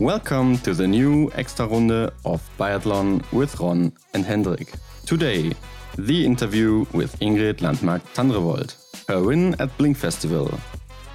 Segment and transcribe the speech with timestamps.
[0.00, 4.72] Welcome to the new extra runde of Biathlon with Ron and Hendrik.
[5.06, 5.52] Today,
[5.96, 8.74] the interview with Ingrid Landmark Tandrevold,
[9.08, 10.58] her win at Blink Festival,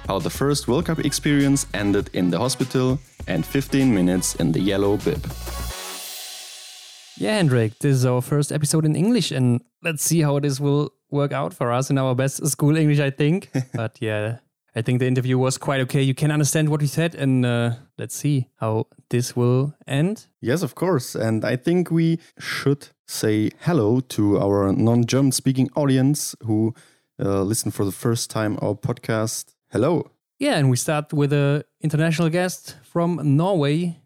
[0.06, 4.60] how the first World Cup experience ended in the hospital, and 15 minutes in the
[4.60, 5.26] yellow bib.
[7.18, 10.92] Yeah, Hendrik, this is our first episode in English, and let's see how this will
[11.10, 13.50] work out for us in our best school English, I think.
[13.74, 14.38] but yeah,
[14.78, 16.02] I think the interview was quite okay.
[16.02, 20.26] You can understand what we said, and uh, let's see how this will end.
[20.40, 21.16] Yes, of course.
[21.16, 26.74] And I think we should say hello to our non German speaking audience who
[27.18, 29.54] uh, listen for the first time our podcast.
[29.72, 30.10] Hello.
[30.38, 33.98] Yeah, and we start with an international guest from Norway,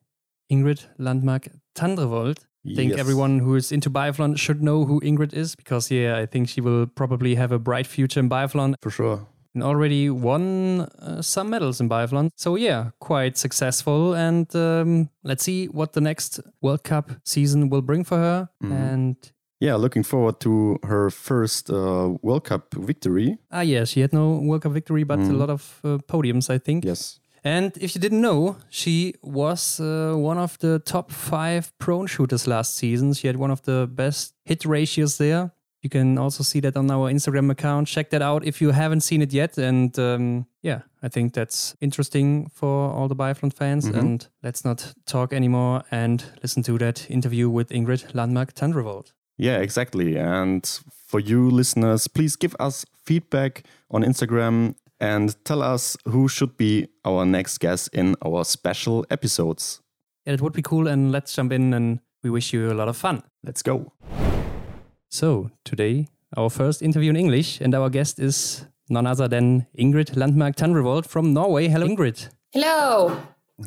[0.50, 2.38] Ingrid Landmark Tandrevold.
[2.64, 3.00] I think Yes.
[3.00, 6.60] everyone who is into biathlon should know who Ingrid is because, yeah, I think she
[6.62, 9.26] will probably have a bright future in biathlon For sure.
[9.54, 12.30] And already won uh, some medals in biathlon.
[12.36, 14.14] So, yeah, quite successful.
[14.14, 18.48] And um, let's see what the next World Cup season will bring for her.
[18.62, 19.16] And
[19.60, 23.38] Yeah, looking forward to her first uh, World Cup victory.
[23.50, 26.58] ah, yeah, she had no World Cup victory, but a lot of uh, podiums, I
[26.58, 26.84] think.
[26.84, 27.20] Yes.
[27.44, 32.46] And if you didn't know, she was uh, one of the top five prone shooters
[32.46, 33.14] last season.
[33.14, 35.50] She had one of the best hit ratios there.
[35.82, 37.88] You can also see that on our Instagram account.
[37.88, 39.58] Check that out if you haven't seen it yet.
[39.58, 43.86] And um, yeah, I think that's interesting for all the biathlon fans.
[43.86, 49.12] And let's not talk anymore and listen to that interview with Ingrid Landmark Tandrevold.
[49.36, 50.16] Yeah, exactly.
[50.16, 50.64] And
[51.08, 56.86] for you listeners, please give us feedback on Instagram and tell us who should be
[57.04, 59.80] our next guest in our special episodes.
[60.24, 60.86] Yeah, it would be cool.
[60.86, 63.24] And let's jump in and we wish you a lot of fun.
[63.42, 63.92] Let's go.
[65.14, 66.08] So, today,
[66.38, 71.06] our first interview in English, and our guest is none other than Ingrid Landmark Tandrevold
[71.06, 71.68] from Norway.
[71.68, 72.30] Hello, Ingrid.
[72.50, 73.18] Hello.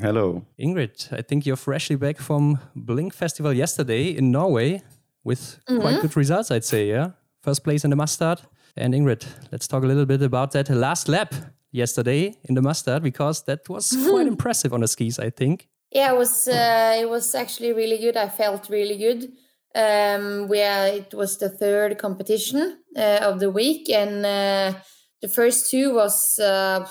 [0.02, 0.44] Hello.
[0.60, 4.82] Ingrid, I think you're freshly back from Blink Festival yesterday in Norway
[5.24, 7.12] with quite good results, I'd say, yeah?
[7.44, 8.42] First place in the mass start.
[8.76, 11.36] And Ingrid, let's talk a little bit about that last lap
[11.72, 15.70] yesterday in the mass start because that was quite impressive on the skis, I think.
[15.92, 18.18] Yeah, it was uh, it was actually really good.
[18.18, 19.32] I felt really good.
[19.76, 24.80] Um, where it was the third competition uh, of the week, and uh,
[25.22, 26.88] the first two was uh,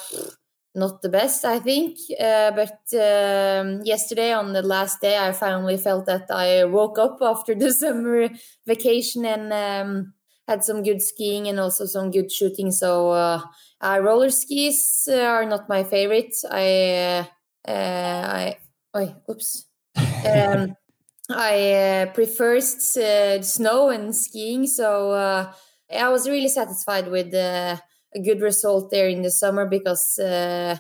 [0.74, 1.96] not the best, I think.
[2.20, 7.18] Uh, but um, yesterday, on the last day, I finally felt that I woke up
[7.22, 8.28] after the summer
[8.66, 10.14] vacation and um,
[10.48, 12.70] had some good skiing and also some good shooting.
[12.70, 13.40] So uh,
[13.80, 16.34] uh, roller skis are not my favorite.
[16.50, 17.28] I
[17.66, 18.56] I
[18.92, 19.66] oh, oops.
[21.30, 25.52] I uh, prefer uh, snow and skiing, so uh,
[25.90, 27.78] I was really satisfied with uh,
[28.14, 30.76] a good result there in the summer because, uh,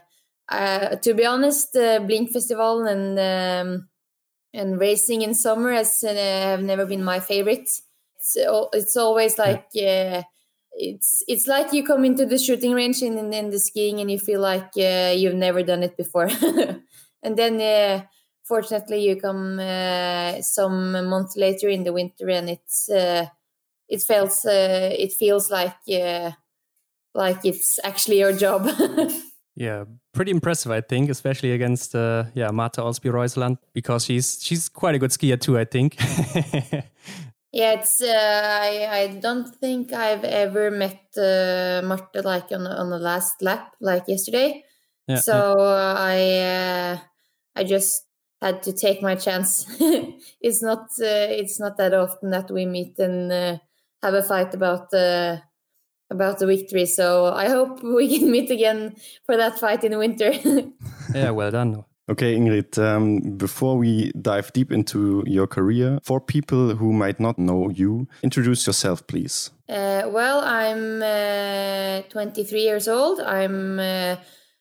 [0.50, 3.88] uh, to be honest, the Blink Festival and um,
[4.52, 7.68] and racing in summer has uh, have never been my favorite.
[8.16, 10.22] It's, it's always like uh,
[10.72, 14.18] it's it's like you come into the shooting range and in the skiing and you
[14.18, 16.28] feel like uh, you've never done it before,
[17.22, 18.06] and then.
[18.44, 23.26] Fortunately you come uh, some month later in the winter and it's uh,
[23.88, 26.30] it feels uh, it feels like uh,
[27.14, 28.68] like it's actually your job.
[29.56, 34.68] Yeah, pretty impressive, I think, especially against uh, yeah Marte Olsbu Røiseland because she's she's
[34.68, 35.96] quite a good skier too, I think.
[37.52, 42.90] yeah it's uh, I, I don't think i've ever met uh, Marte like on, on
[42.90, 44.64] the last lap like yesterday.
[45.06, 46.98] Yeah, so uh, i uh,
[47.54, 48.03] i just
[48.44, 49.66] had to take my chance
[50.40, 53.56] it's not uh, it's not that often that we meet and uh,
[54.02, 55.36] have a fight about uh,
[56.10, 58.94] about the victory so i hope we can meet again
[59.26, 60.32] for that fight in the winter
[61.14, 61.84] yeah, well done.
[62.06, 67.38] Okay, Ingrid, um, before we dive deep into your career, for people who might not
[67.38, 69.50] know you, introduce yourself, please.
[69.70, 73.20] Uh, well, I'm uh, 23 years old.
[73.20, 74.16] I'm uh,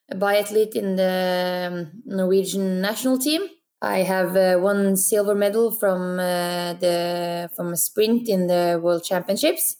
[0.09, 3.41] a biathlete in the um, Norwegian national team.
[3.83, 9.03] I have uh, one silver medal from uh, the from a sprint in the World
[9.03, 9.75] Championships,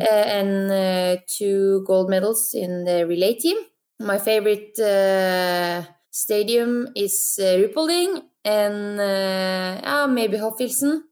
[0.00, 3.56] uh, and uh, two gold medals in the relay team.
[4.00, 11.02] My favorite uh, stadium is uh, Ruhpolding and uh, ah, maybe Hochfilzen.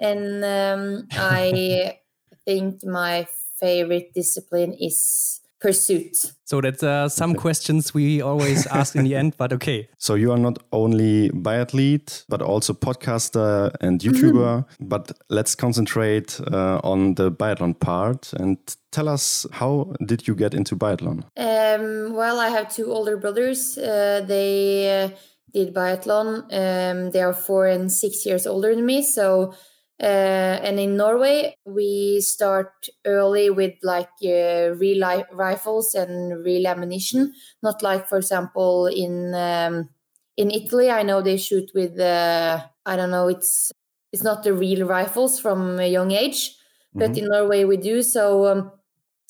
[0.00, 1.98] And um, I
[2.44, 3.26] think my
[3.58, 6.32] favorite discipline is pursuit.
[6.44, 9.88] So that's uh, some questions we always ask in the end, but okay.
[9.98, 14.64] So you are not only biathlete, but also podcaster and YouTuber.
[14.80, 18.58] But let's concentrate uh, on the biathlon part and
[18.92, 21.24] tell us how did you get into biathlon?
[21.36, 23.76] Um, well, I have two older brothers.
[23.76, 25.08] Uh, they uh,
[25.52, 26.44] did biathlon.
[26.52, 29.02] Um, they are four and six years older than me.
[29.02, 29.54] So,
[29.98, 37.32] uh, and in Norway, we start early with like uh, real rifles and real ammunition.
[37.62, 39.88] Not like, for example, in um,
[40.36, 43.28] in Italy, I know they shoot with uh, I don't know.
[43.28, 43.72] It's
[44.12, 46.98] it's not the real rifles from a young age, mm-hmm.
[46.98, 48.02] but in Norway we do.
[48.02, 48.46] So.
[48.46, 48.72] Um,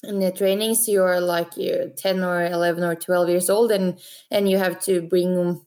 [0.03, 3.99] in the trainings you're like you're 10 or 11 or 12 years old and
[4.31, 5.59] and you have to bring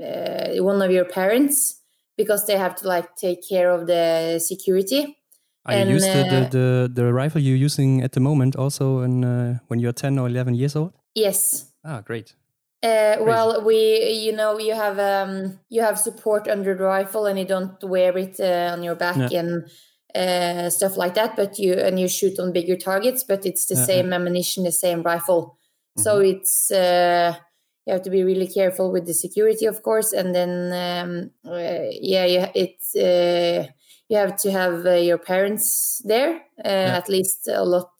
[0.00, 1.77] uh, one of your parents
[2.18, 5.16] because they have to like take care of the security.
[5.64, 9.00] Are and, you used uh, the, the, the rifle you're using at the moment also
[9.00, 10.92] in, uh, when you're 10 or 11 years old?
[11.14, 11.72] Yes.
[11.84, 12.34] Ah, great.
[12.82, 17.36] Uh, well, we, you know, you have um, you have support under the rifle, and
[17.36, 19.40] you don't wear it uh, on your back yeah.
[19.40, 19.68] and
[20.14, 21.34] uh, stuff like that.
[21.34, 25.02] But you and you shoot on bigger targets, but it's the same ammunition, the same
[25.02, 25.58] rifle.
[25.98, 26.02] Mm-hmm.
[26.02, 27.34] So it's uh,
[27.88, 31.88] you have to be really careful with the security, of course, and then um, uh,
[31.90, 33.66] yeah, you, it's uh,
[34.10, 36.96] you have to have uh, your parents there, uh, yeah.
[36.98, 37.90] at least a lot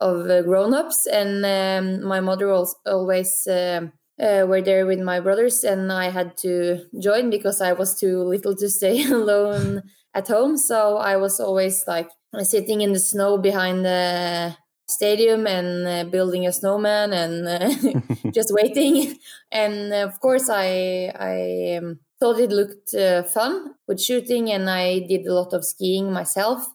[0.00, 3.46] of uh, grown-ups, and um, my mother was always.
[3.46, 7.96] Um, uh, were there with my brothers, and I had to join because I was
[7.96, 10.56] too little to stay alone at home.
[10.56, 12.10] So I was always like
[12.42, 14.56] sitting in the snow behind the
[14.88, 19.18] stadium and uh, building a snowman and uh, just waiting.
[19.52, 25.00] And of course, I I um, thought it looked uh, fun with shooting, and I
[25.00, 26.66] did a lot of skiing myself.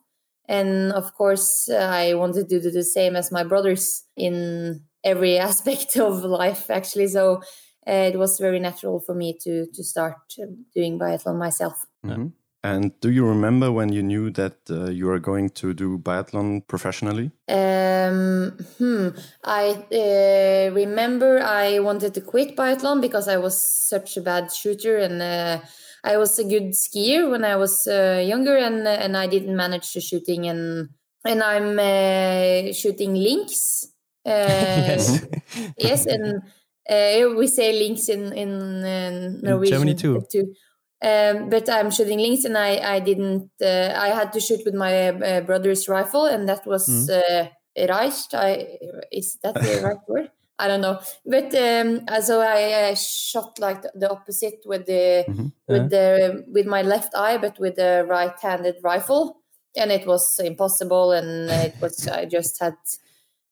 [0.48, 5.98] And of course, I wanted to do the same as my brothers in every aspect
[5.98, 7.08] of life, actually.
[7.08, 7.42] So
[7.88, 11.86] uh, it was very natural for me to to start um, doing biathlon myself.
[12.06, 12.28] Mm-hmm.
[12.66, 16.66] And do you remember when you knew that uh, you were going to do biathlon
[16.66, 17.32] professionally?
[17.50, 19.10] Um, hmm.
[19.44, 23.58] I uh, remember I wanted to quit biathlon because I was
[23.90, 25.60] such a bad shooter and uh,
[26.06, 29.92] I was a good skier when I was uh, younger and and I didn't manage
[29.94, 30.88] the shooting and
[31.26, 33.88] and I'm uh, shooting links.
[34.26, 35.26] yes.
[35.78, 36.42] yes, and
[36.90, 40.26] uh, we say links in in, Norwegian in Germany too.
[40.32, 40.54] too.
[41.04, 43.52] Um, but I'm shooting links, and I I didn't.
[43.62, 47.10] Uh, I had to shoot with my uh, brother's rifle, and that was mm.
[47.10, 48.34] uh, Reicht.
[48.34, 48.80] I
[49.12, 50.32] is that the right word?
[50.60, 55.48] I don't know, but um, so I uh, shot like the, opposite with the mm-hmm.
[55.68, 59.42] with the with my left eye, but with the right-handed rifle,
[59.76, 61.12] and it was impossible.
[61.12, 62.76] And it was I just had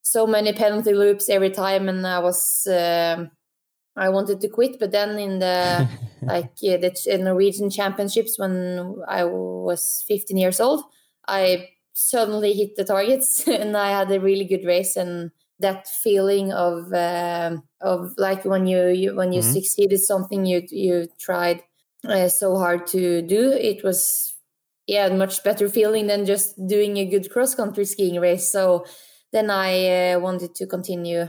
[0.03, 2.65] so many penalty loops every time, and I was.
[2.65, 3.31] Um,
[3.95, 5.87] I wanted to quit, but then in the
[6.21, 10.83] like yeah, the Norwegian championships when I was 15 years old,
[11.27, 16.51] I suddenly hit the targets and I had a really good race and that feeling
[16.51, 19.53] of um, of like when you, you when you mm-hmm.
[19.53, 21.61] succeeded something you you tried
[22.07, 24.33] uh, so hard to do it was
[24.87, 28.85] yeah much better feeling than just doing a good cross country skiing race so
[29.31, 31.27] then I uh, wanted to continue uh,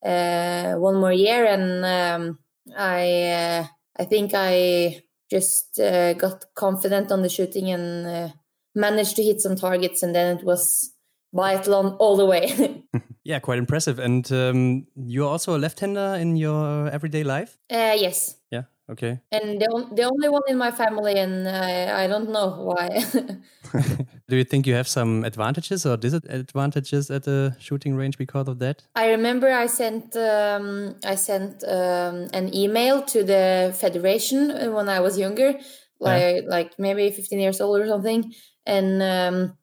[0.00, 2.38] one more year, and um,
[2.76, 3.66] I uh,
[3.96, 8.32] I think I just uh, got confident on the shooting and
[8.74, 10.92] managed to hit some targets, and then it was
[11.34, 12.84] biathlon all the way.
[13.24, 13.98] yeah, quite impressive.
[13.98, 17.58] And um, you're also a left-hander in your everyday life?
[17.70, 18.36] Uh, yes.
[18.50, 18.62] Yeah.
[18.90, 19.20] Okay.
[19.30, 23.04] And the, the only one in my family, and I, I don't know why.
[24.28, 28.58] Do you think you have some advantages or disadvantages at the shooting range because of
[28.58, 28.82] that?
[28.94, 35.00] I remember I sent um, I sent um, an email to the federation when I
[35.00, 35.54] was younger,
[35.98, 36.50] like yeah.
[36.50, 38.34] like maybe 15 years old or something,
[38.66, 39.56] and um,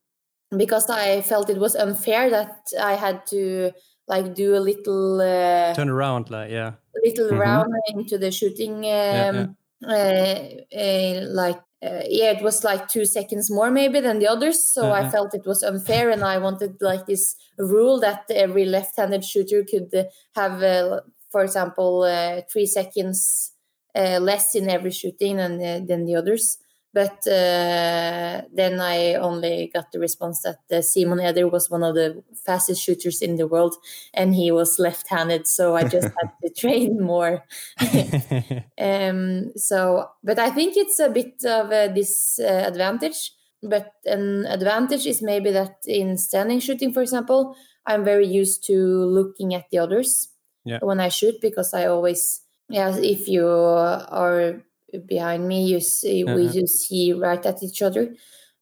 [0.57, 3.71] because I felt it was unfair that I had to
[4.07, 7.37] like do a little uh, turn around, like yeah A little mm-hmm.
[7.37, 8.77] round into the shooting.
[8.77, 9.47] Um, yeah, yeah.
[9.87, 14.63] Uh, uh, like uh, yeah, it was like two seconds more maybe than the others.
[14.73, 19.23] So I felt it was unfair, and I wanted like this rule that every left-handed
[19.23, 19.91] shooter could
[20.35, 21.01] have, uh,
[21.31, 23.51] for example, uh, three seconds
[23.95, 26.57] uh, less in every shooting than than the others.
[26.95, 31.93] But uh, then I only got the response that uh, Simon Eder was one of
[31.93, 33.75] the fastest shooters in the world,
[34.13, 37.43] and he was left-handed, so I just had to train more.
[38.79, 43.33] um, so, but I think it's a bit of a disadvantage.
[43.61, 48.77] But an advantage is maybe that in standing shooting, for example, I'm very used to
[48.77, 50.29] looking at the others
[50.63, 50.79] yeah.
[50.81, 54.63] when I shoot because I always, yeah, if you are
[54.99, 56.35] behind me you see uh-huh.
[56.35, 58.13] we just see right at each other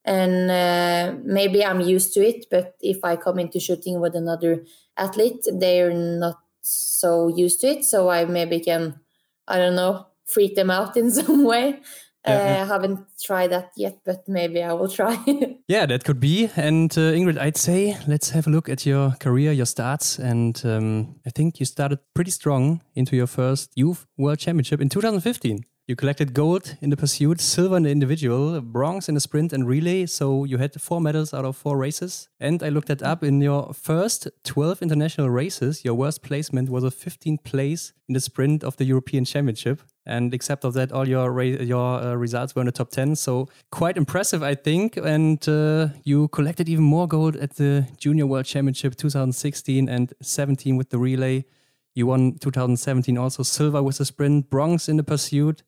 [0.05, 4.63] and uh, maybe i'm used to it but if i come into shooting with another
[4.97, 8.99] athlete they're not so used to it so i maybe can
[9.47, 11.81] i don't know freak them out in some way.
[12.25, 15.21] Yeah, uh, haven't tried that yet, but maybe I will try.
[15.67, 16.49] yeah, that could be.
[16.55, 20.19] And uh, Ingrid, I'd say let's have a look at your career, your starts.
[20.19, 24.87] And um, I think you started pretty strong into your first Youth World Championship in
[24.87, 25.65] 2015.
[25.85, 29.67] You collected gold in the pursuit, silver in the individual, bronze in the sprint and
[29.67, 30.05] relay.
[30.05, 32.29] So you had four medals out of four races.
[32.39, 35.83] And I looked that up in your first 12 international races.
[35.83, 39.81] Your worst placement was a 15th place in the sprint of the European Championship.
[40.05, 43.17] And except of that, all your your uh, results were in the top 10.
[43.17, 44.95] So quite impressive, I think.
[44.95, 50.77] And uh, you collected even more gold at the Junior World Championship 2016 and 17
[50.77, 51.43] with the relay.
[51.93, 55.61] You won 2017 also silver with the sprint, bronze in the pursuit.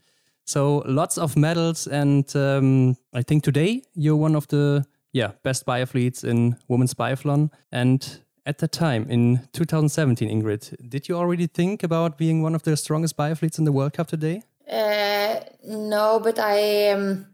[0.46, 5.66] So lots of medals, and um, I think today you're one of the yeah best
[5.66, 7.50] biathletes in women's biathlon.
[7.72, 12.62] And at that time in 2017, Ingrid, did you already think about being one of
[12.62, 14.44] the strongest biathletes in the World Cup today?
[14.72, 17.26] Uh, no, but I um,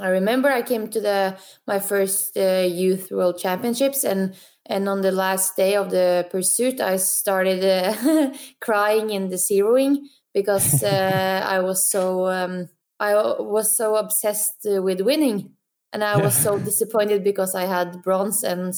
[0.00, 1.36] I remember I came to the
[1.66, 4.34] my first uh, youth world championships and
[4.66, 10.08] and on the last day of the pursuit I started uh, crying in the zeroing
[10.34, 12.68] because uh, I was so um,
[13.00, 15.54] I was so obsessed with winning,
[15.92, 18.74] and I was so disappointed because I had bronze and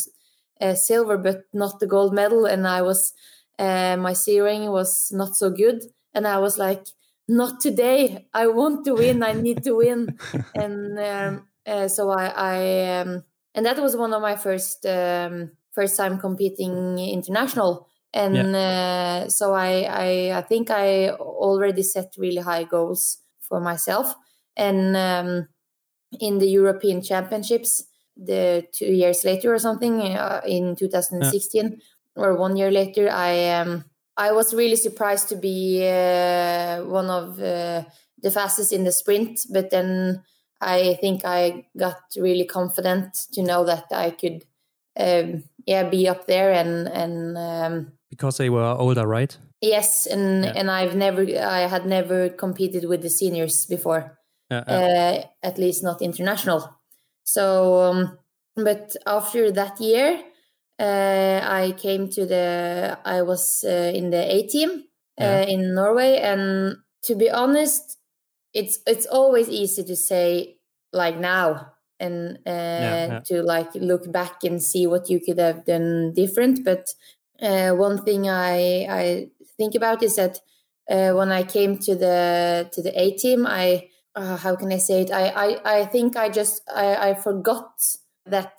[0.61, 3.13] uh, silver, but not the gold medal, and I was
[3.59, 5.83] uh, my zeroing was not so good,
[6.15, 6.87] and I was like,
[7.29, 8.29] not today.
[8.35, 9.23] I want to win.
[9.23, 10.19] I need to win,
[10.55, 15.53] and um, uh, so I, I um, and that was one of my first um,
[15.73, 19.25] first time competing international and yeah.
[19.25, 24.15] uh, so I, I, I think I already set really high goals for myself.
[24.57, 25.49] And um,
[26.19, 27.85] in the European Championships,
[28.17, 31.77] the two years later or something uh, in 2016 yeah.
[32.17, 33.85] or one year later, I um,
[34.17, 37.85] I was really surprised to be uh, one of uh,
[38.19, 39.41] the fastest in the sprint.
[39.51, 40.23] But then
[40.61, 44.45] I think I got really confident to know that I could,
[44.99, 49.37] um, yeah, be up there and and um, because they were older, right?
[49.61, 50.53] Yes, and yeah.
[50.57, 54.19] and I've never, I had never competed with the seniors before,
[54.51, 56.69] uh, uh, at least not international.
[57.25, 58.19] So, um,
[58.57, 60.21] but after that year,
[60.79, 64.71] uh, I came to the, I was uh, in the A team
[65.21, 65.43] uh, yeah.
[65.43, 67.99] in Norway, and to be honest,
[68.53, 70.57] it's it's always easy to say
[70.93, 75.65] like now and uh, yeah, to like look back and see what you could have
[75.67, 76.89] done different, but
[77.43, 80.39] uh, one thing I I think about is that
[80.91, 84.79] uh, when I came to the to the A team, I uh, how can I
[84.79, 85.11] say it?
[85.11, 87.73] I I, I think I just I, I forgot
[88.27, 88.55] that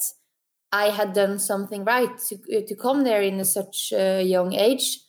[0.71, 4.99] I had done something right to to come there in such a young age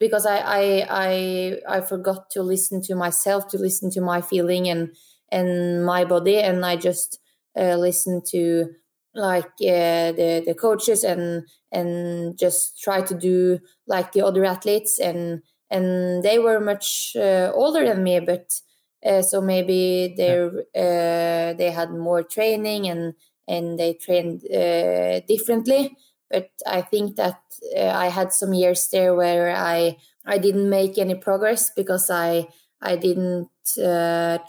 [0.00, 4.68] because I I I I forgot to listen to myself, to listen to my feeling
[4.68, 4.96] and
[5.30, 7.18] and my body, and I just
[7.58, 8.70] uh, listened to
[9.14, 14.98] like uh, the the coaches and and just try to do like the other athletes
[14.98, 18.60] and and they were much uh, older than me but
[19.06, 23.14] uh, so maybe they uh, they had more training and
[23.46, 25.96] and they trained uh, differently.
[26.30, 27.38] But i think that
[27.76, 32.48] uh, i had some years there where i i didn't make any progress because i
[32.80, 33.50] i didn't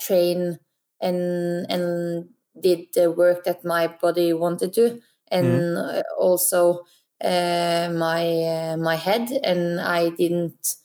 [0.00, 0.58] train
[1.00, 2.28] and and
[2.60, 6.02] did the work that my body wanted to, and mm.
[6.18, 6.84] also
[7.22, 10.76] uh, my uh, my head, and I didn't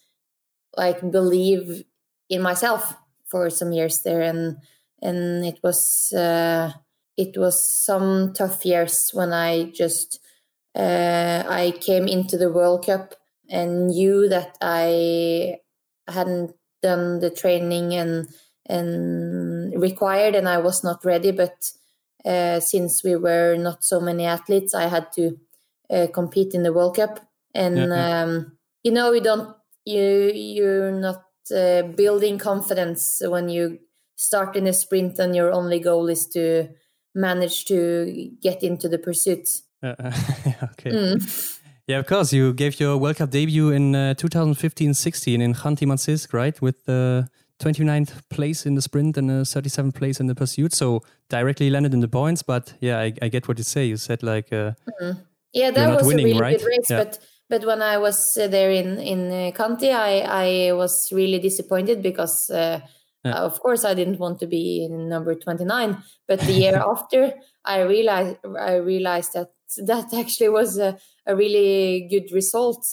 [0.77, 1.83] like believe
[2.29, 4.57] in myself for some years there, and
[5.01, 6.71] and it was uh,
[7.17, 10.19] it was some tough years when I just
[10.75, 13.15] uh, I came into the World Cup
[13.49, 15.57] and knew that I
[16.07, 18.27] hadn't done the training and
[18.65, 19.50] and
[19.81, 21.31] required, and I was not ready.
[21.31, 21.71] But
[22.25, 25.37] uh, since we were not so many athletes, I had to
[25.89, 27.19] uh, compete in the World Cup,
[27.53, 33.79] and yeah, um, you know, you don't you you're not uh, building confidence when you
[34.15, 36.69] start in a sprint and your only goal is to
[37.15, 39.49] manage to get into the pursuit.
[39.83, 39.95] Uh,
[40.63, 40.91] okay.
[40.91, 41.57] Mm.
[41.87, 42.31] Yeah, of course.
[42.31, 46.61] You gave your World Cup debut in 2015-16 uh, in Khanty-Mansiysk, right?
[46.61, 47.27] With the
[47.61, 50.73] 29th place in the sprint and a 37th place in the pursuit.
[50.73, 52.43] So directly landed in the points.
[52.43, 53.85] But yeah, I, I get what you say.
[53.85, 55.19] You said like, uh, mm-hmm.
[55.53, 56.59] yeah, that was winning, a really right?
[56.59, 56.89] good race.
[56.89, 57.03] Yeah.
[57.03, 62.01] But but when I was uh, there in in uh, I I was really disappointed
[62.01, 62.49] because.
[62.49, 62.81] Uh,
[63.23, 63.33] yeah.
[63.33, 67.81] of course, I didn't want to be in number 29, but the year after, I
[67.81, 69.51] realized I realized that
[69.85, 72.83] that actually was a, a really good result,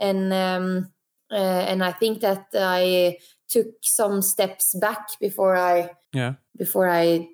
[0.00, 0.90] and um,
[1.30, 7.28] uh, and I think that I took some steps back before I yeah before I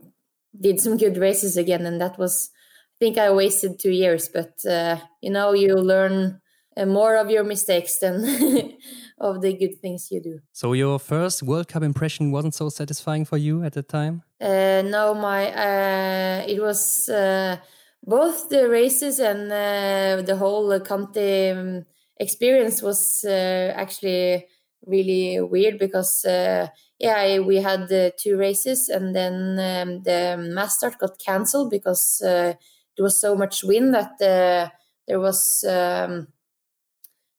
[0.58, 2.50] did some good races again, and that was
[2.96, 6.40] I think I wasted two years, but uh, you know you learn
[6.76, 8.24] uh, more of your mistakes than
[9.18, 10.38] of the good things you do.
[10.52, 14.22] So your first World Cup impression wasn't so satisfying for you at the time.
[14.40, 17.56] Uh, no, my uh, it was uh,
[18.04, 21.86] both the races and uh, the whole Khanty um,
[22.18, 24.46] experience was uh, actually
[24.86, 26.66] really weird because uh,
[26.98, 32.18] yeah we had the two races and then um, the mass start got cancelled because
[32.20, 32.56] there
[32.98, 36.28] was so much wind that there was um,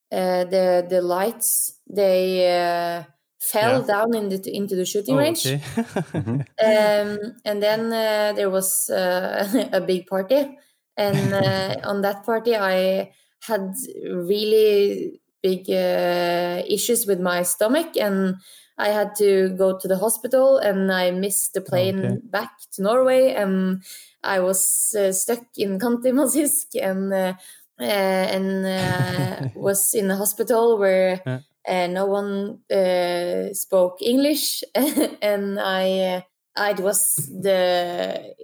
[0.10, 3.06] the the lights they
[3.44, 3.88] fell yeah.
[3.88, 5.46] down in the, into the shooting oh, range.
[5.46, 5.58] Okay.
[5.58, 6.40] mm-hmm.
[6.40, 10.58] um, and then uh, there was uh, a big party.
[10.96, 13.74] And uh, on that party, I had
[14.06, 17.96] really big uh, issues with my stomach.
[17.98, 18.38] And
[18.78, 22.18] I had to go to the hospital and I missed the plane okay.
[22.24, 23.34] back to Norway.
[23.34, 23.84] And
[24.24, 27.34] I was uh, stuck in Khanty-Mansiysk and uh,
[27.80, 31.22] and was in the hospital where
[31.68, 36.24] uh, no one uh, spoke English, and I
[36.58, 38.36] uh, it was the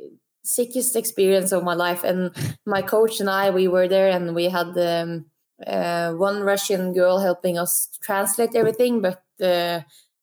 [0.43, 2.03] sickest experience of my life.
[2.03, 2.31] And
[2.65, 5.25] my coach and I, we were there, and we had um,
[5.65, 9.23] uh, one Russian girl helping us translate everything, but.
[9.41, 9.81] Uh,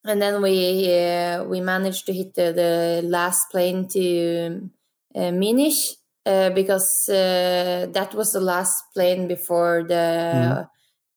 [0.09, 4.71] and then we uh, we managed to hit the, the last plane to
[5.16, 10.69] uh, Minsk because that was the last plane before the mm.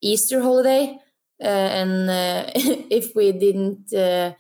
[0.02, 0.98] Easter holiday.
[1.42, 4.34] Uh, and uh, if we didn't uh,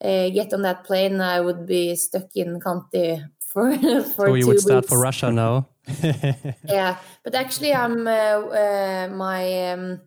[0.00, 3.76] get on that plane, I would be stuck in Khanty for
[4.16, 5.68] for so you would start for Russia now.
[6.64, 10.00] yeah, but actually, I'm my um,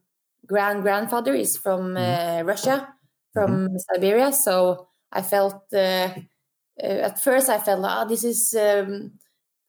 [0.46, 2.46] grand grandfather is from mm.
[2.46, 2.94] Russia,
[3.34, 3.78] from mm-hmm.
[3.78, 4.32] Siberia.
[4.34, 8.56] So I felt at first I felt, ah, oh, this is.
[8.56, 9.20] Um,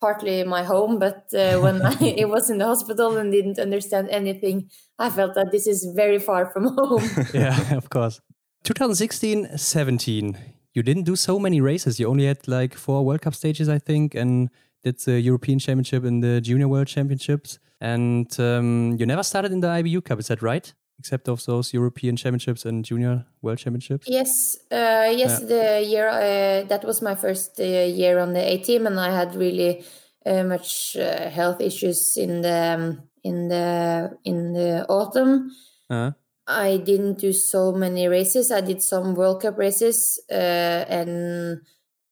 [0.01, 4.71] partly my home, but uh, when I was in the hospital and didn't understand anything,
[4.99, 7.05] I felt that this is very far from home.
[7.35, 8.21] yeah, of course.
[8.65, 10.39] 2016 17,
[10.75, 11.99] you didn't do so many races.
[12.01, 14.51] You only had like four World Cup stages, I think, and
[14.83, 17.59] did the European Championship and the Junior World Championships.
[17.81, 20.73] And um, you never started in the IBU Cup, is that right?
[21.01, 24.07] except of those European Championships and Junior World Championships?
[24.07, 25.41] Yes, uh, yes.
[25.41, 25.47] Yeah.
[25.47, 29.11] The year uh, that was my first uh, year on the A team, and I
[29.11, 29.83] had really
[30.27, 35.51] uh, much uh, health issues in the um, in the in the autumn.
[35.91, 36.13] -huh.
[36.47, 38.51] I didn't do so many races.
[38.51, 41.13] I did some World Cup races, uh, and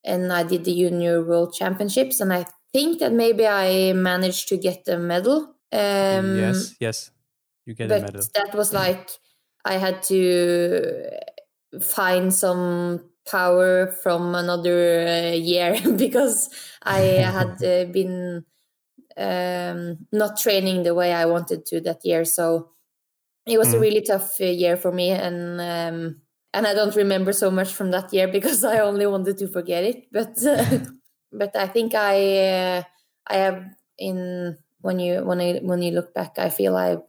[0.05, 4.57] and I did the Junior World Championships, and I think that maybe I managed to
[4.57, 5.55] get a medal.
[5.73, 7.11] Um, yes, yes
[7.67, 8.23] you get a medal.
[8.35, 9.11] That was like
[9.65, 11.11] I had to
[11.81, 16.49] find some power from another uh, year because
[16.83, 18.45] I had uh, been
[19.17, 22.25] um, not training the way I wanted to that year.
[22.25, 22.71] So
[23.47, 23.75] it was mm.
[23.75, 26.21] a really tough uh, year for me, and um,
[26.55, 29.85] and I don't remember so much from that year because I only wanted to forget
[29.85, 30.05] it.
[30.13, 30.39] But
[31.33, 32.83] but I think I uh,
[33.27, 33.65] I have
[33.99, 37.03] in when you when I when you look back, I feel I've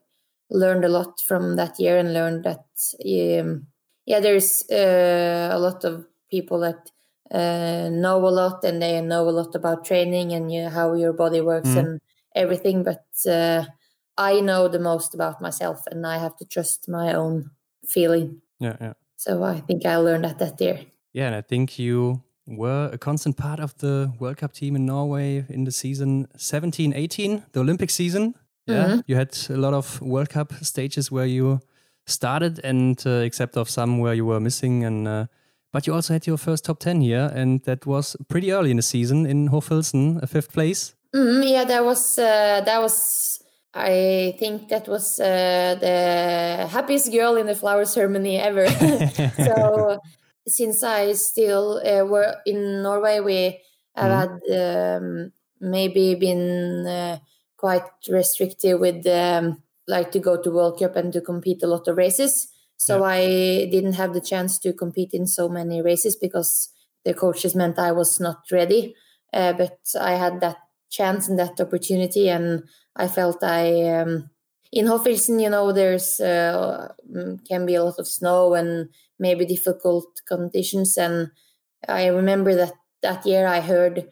[0.49, 2.65] learned a lot from that year and learned that
[3.05, 3.67] um,
[4.05, 6.91] yeah there's uh, a lot of people that
[7.31, 10.93] uh, know a lot and they know a lot about training and you know, how
[10.93, 11.77] your body works mm.
[11.77, 12.01] and
[12.35, 13.63] everything but uh,
[14.17, 17.51] i know the most about myself and i have to trust my own
[17.85, 18.41] feeling.
[18.59, 18.93] Yeah yeah.
[19.17, 20.79] So i think i learned that that year.
[21.13, 22.23] Yeah and i think you
[22.57, 26.93] were a constant part of the world cup team in norway in the season 17
[26.93, 28.35] 18 the olympic season
[28.69, 29.03] yeah, mm -hmm.
[29.07, 31.59] you had a lot of World Cup stages where you
[32.05, 35.23] started, and uh, except of some where you were missing, and uh,
[35.71, 38.77] but you also had your first top ten here, and that was pretty early in
[38.77, 40.93] the season in Hochfilzen, a fifth place.
[41.11, 43.37] Mm -hmm, yeah, that was uh, that was.
[43.75, 48.67] I think that was uh, the happiest girl in the flower ceremony ever.
[49.47, 49.53] so
[50.49, 53.61] since I still uh, were in Norway, we
[53.95, 54.19] have mm -hmm.
[54.19, 54.33] had
[54.97, 57.17] um, maybe been uh,
[57.55, 61.87] quite restrictive with um, like to go to World Cup and to compete a lot
[61.87, 62.47] of races.
[62.77, 63.15] So yeah.
[63.17, 66.69] I didn't have the chance to compete in so many races because
[67.03, 68.95] the coaches meant I was not ready.
[69.33, 70.57] Uh, but I had that
[70.89, 72.63] chance and that opportunity, and
[72.95, 74.29] I felt I um,
[74.71, 79.45] in Hochfilzen, you know, there's uh, mm, can be a lot of snow and maybe
[79.45, 80.97] difficult conditions.
[80.97, 81.31] And
[81.87, 84.07] I remember that that year I heard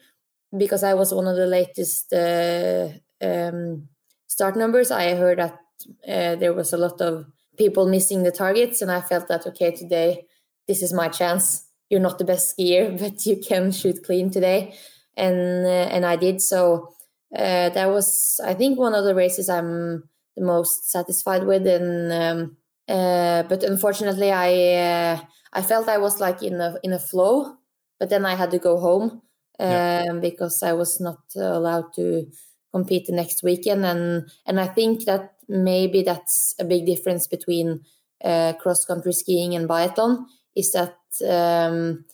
[0.57, 2.89] because I was one of the latest uh,
[3.21, 3.89] um,
[4.27, 5.59] start numbers, I heard that
[6.07, 7.25] uh, there was a lot of
[7.57, 10.25] people missing the targets, and I felt that okay, today
[10.67, 11.65] this is my chance.
[11.89, 14.75] You're not the best skier, but you can shoot clean today,
[15.15, 16.41] and uh, and I did.
[16.41, 16.93] So
[17.35, 21.67] uh, that was, I think, one of the races I'm the most satisfied with.
[21.67, 25.19] And um, uh, but unfortunately, I uh,
[25.51, 27.57] I felt I was like in a in a flow,
[27.99, 29.21] but then I had to go home
[29.59, 30.13] um, yeah.
[30.21, 32.27] because I was not allowed to
[32.71, 33.85] compete the next weekend.
[33.85, 37.81] And and I think that maybe that's a big difference between
[38.23, 40.97] uh, cross country skiing and biathlon is that
[41.27, 42.05] um,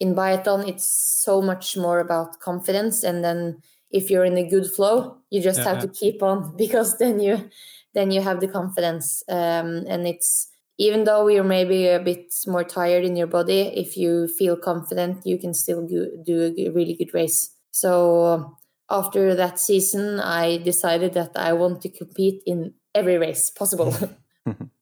[0.00, 0.88] in biathlon it's
[1.24, 3.62] so much more about confidence and then
[3.94, 5.82] if you're in a good flow you just yeah, have yeah.
[5.82, 7.50] to keep on because then you
[7.94, 9.22] then you have the confidence.
[9.28, 13.96] Um, and it's even though you're maybe a bit more tired in your body if
[13.96, 17.50] you feel confident you can still do, do a really good race.
[17.70, 18.56] So
[18.90, 23.94] after that season i decided that i want to compete in every race possible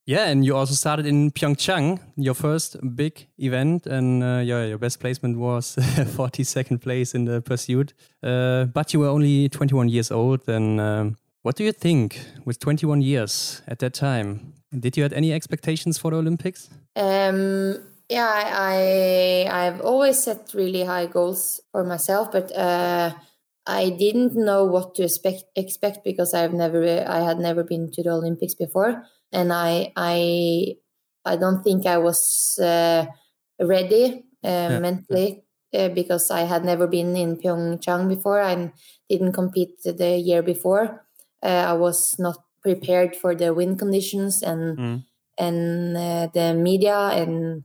[0.05, 4.77] yeah, and you also started in Pyeongchang, your first big event, and uh, your your
[4.77, 5.75] best placement was
[6.17, 7.93] 42nd place in the pursuit.
[8.21, 12.59] Uh, but you were only 21 years old, and um, what do you think with
[12.59, 14.53] 21 years at that time?
[14.77, 16.69] Did you had any expectations for the Olympics?
[16.95, 17.77] Um,
[18.09, 23.13] yeah, I, I have always set really high goals for myself, but uh,
[23.65, 28.03] I didn't know what to expect expect because I've never I had never been to
[28.03, 30.77] the Olympics before and I I
[31.25, 33.05] I don't think I was uh,
[33.59, 34.79] ready uh, yeah.
[34.79, 35.43] mentally
[35.73, 38.41] uh, because I had never been in Pyeongchang before.
[38.41, 38.71] I
[39.09, 41.05] didn't compete the year before.
[41.41, 45.03] Uh, I was not prepared for the wind conditions and mm.
[45.37, 47.63] and uh, the media and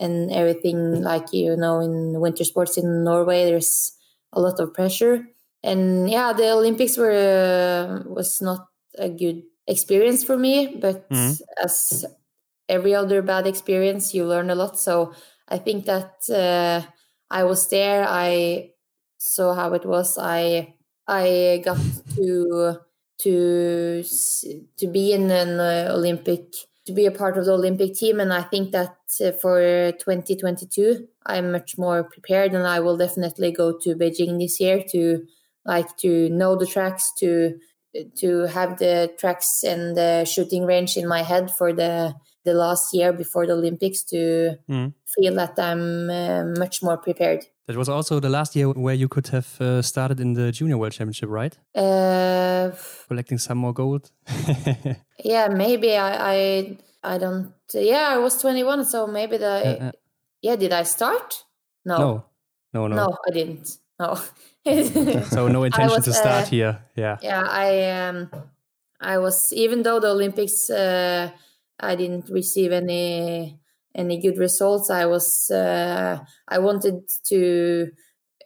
[0.00, 1.02] and everything.
[1.02, 3.92] Like you know, in winter sports in Norway, there's
[4.32, 5.28] a lot of pressure.
[5.62, 8.66] And yeah, the Olympics were was not
[8.98, 11.40] a good experience for me, but mm.
[11.62, 12.04] as
[12.68, 14.78] every other bad experience, you learn a lot.
[14.78, 15.12] So
[15.48, 16.88] I think that uh,
[17.30, 18.06] I was there.
[18.08, 18.70] I
[19.18, 20.18] saw how it was.
[20.18, 20.74] I
[21.06, 21.78] I got
[22.16, 22.78] to
[23.18, 26.52] to to be in an uh, Olympic
[26.86, 31.06] to be a part of the Olympic team, and I think that uh, for 2022,
[31.26, 35.26] I'm much more prepared, and I will definitely go to Beijing this year to
[35.64, 37.58] like to know the tracks to
[38.16, 42.94] to have the tracks and the shooting range in my head for the the last
[42.94, 44.94] year before the Olympics to mm.
[45.14, 47.44] feel that I'm uh, much more prepared.
[47.66, 50.78] That was also the last year where you could have uh, started in the Junior
[50.78, 51.56] World Championship, right?
[51.74, 52.70] Uh,
[53.08, 54.10] Collecting some more gold.
[55.24, 57.52] yeah, maybe I, I I don't.
[57.72, 59.92] Yeah, I was 21, so maybe the.
[60.42, 61.44] yeah, did I start?
[61.84, 61.98] No.
[61.98, 62.24] No,
[62.72, 62.96] no, no.
[62.96, 63.78] No, I didn't.
[63.98, 64.18] No.
[65.30, 66.84] so no intention was, to start uh, here.
[66.94, 67.16] Yeah.
[67.22, 68.30] Yeah, I um,
[69.00, 71.30] I was even though the Olympics uh,
[71.78, 73.58] I didn't receive any
[73.94, 74.90] any good results.
[74.90, 77.90] I was uh, I wanted to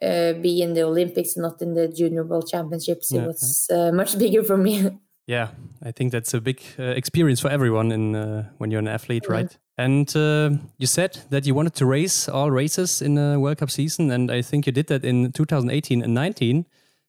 [0.00, 3.12] uh, be in the Olympics, not in the Junior World Championships.
[3.12, 3.27] It yeah.
[3.27, 5.00] was uh, much bigger for me.
[5.27, 5.49] Yeah,
[5.83, 9.27] I think that's a big uh, experience for everyone in uh, when you're an athlete,
[9.29, 9.57] right?
[9.79, 13.71] And uh, you said that you wanted to race all races in a World Cup
[13.71, 16.67] season, and I think you did that in 2018 and 19.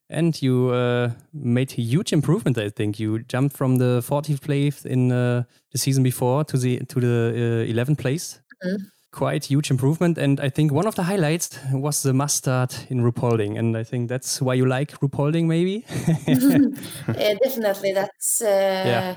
[0.08, 2.60] And you uh, made a huge improvement.
[2.60, 6.80] I think you jumped from the 40th place in uh, the season before to the
[6.86, 8.40] to the 11th uh, place.
[8.64, 10.18] Mm quite huge improvement.
[10.18, 13.58] And I think one of the highlights was the mass start in Ruhpolding.
[13.58, 15.86] And I think that's why you like Ruhpolding, maybe?
[16.28, 17.94] yeah, definitely.
[17.94, 19.16] That's uh, yeah.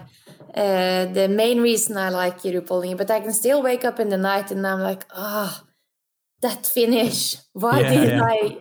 [0.55, 2.97] uh, the main reason I like Ruhpolding.
[2.97, 5.69] But I can still wake up in the night and I'm like, ah, oh,
[6.41, 7.37] that finish.
[7.53, 8.59] Why yeah, did I?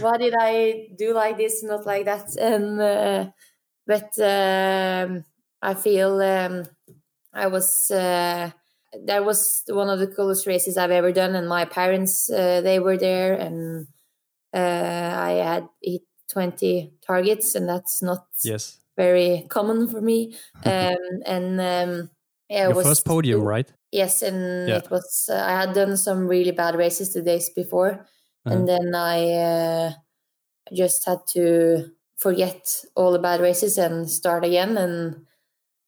[0.00, 2.36] Why did I do like this, not like that?
[2.36, 3.30] And uh,
[3.86, 5.24] but um,
[5.62, 6.64] I feel um,
[7.32, 8.50] I was uh,
[9.06, 12.78] that was one of the coolest races I've ever done, and my parents uh, they
[12.78, 13.86] were there, and
[14.54, 20.36] uh, I had hit twenty targets, and that's not yes very common for me.
[20.64, 22.10] Um, and um,
[22.50, 23.72] yeah, Your was, first podium, right?
[23.92, 24.78] Yes, and yeah.
[24.78, 25.30] it was.
[25.30, 27.90] Uh, I had done some really bad races the days before,
[28.44, 28.54] uh-huh.
[28.54, 29.92] and then I uh,
[30.74, 35.26] just had to forget all the bad races and start again, and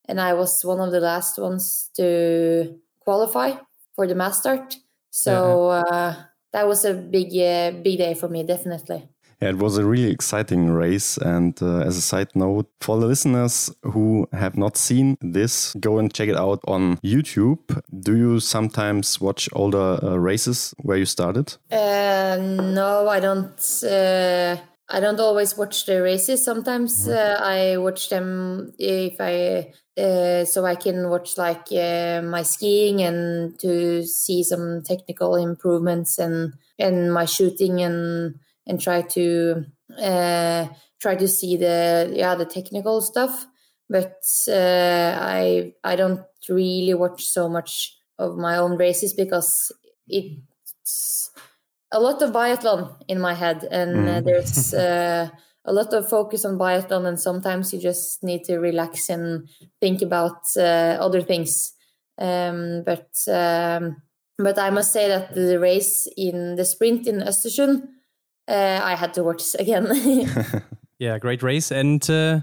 [0.06, 2.78] and I was one of the last ones to
[3.10, 3.50] qualify
[3.96, 4.76] for the mass start.
[5.10, 6.14] So uh,
[6.52, 9.08] that was a big, uh, big day for me, definitely.
[9.42, 11.16] Yeah, it was a really exciting race.
[11.16, 15.98] And uh, as a side note, for the listeners who have not seen this, go
[15.98, 17.58] and check it out on YouTube.
[18.00, 21.56] Do you sometimes watch older uh, races where you started?
[21.72, 23.58] Uh, no, I don't.
[24.90, 26.44] I don't always watch the races.
[26.44, 27.12] Sometimes mm-hmm.
[27.12, 33.00] uh, I watch them if I uh, so I can watch like uh, my skiing
[33.02, 38.34] and to see some technical improvements and and my shooting and
[38.66, 39.64] and try to
[40.00, 40.66] uh,
[41.00, 43.46] try to see the yeah the technical stuff.
[43.88, 49.72] But uh, I I don't really watch so much of my own races because
[50.08, 51.29] it's
[51.92, 54.24] a lot of biathlon in my head and mm.
[54.24, 54.72] there's
[55.64, 59.48] a lot of focus on biathlon and sometimes you just need to relax and
[59.80, 61.72] think about uh, other things.
[62.18, 64.02] Um, but um,
[64.38, 67.82] but I must say that the race in the sprint in Östersund
[68.48, 69.86] uh, I had to watch again.
[70.98, 71.70] Yeah great race.
[71.70, 72.40] And uh,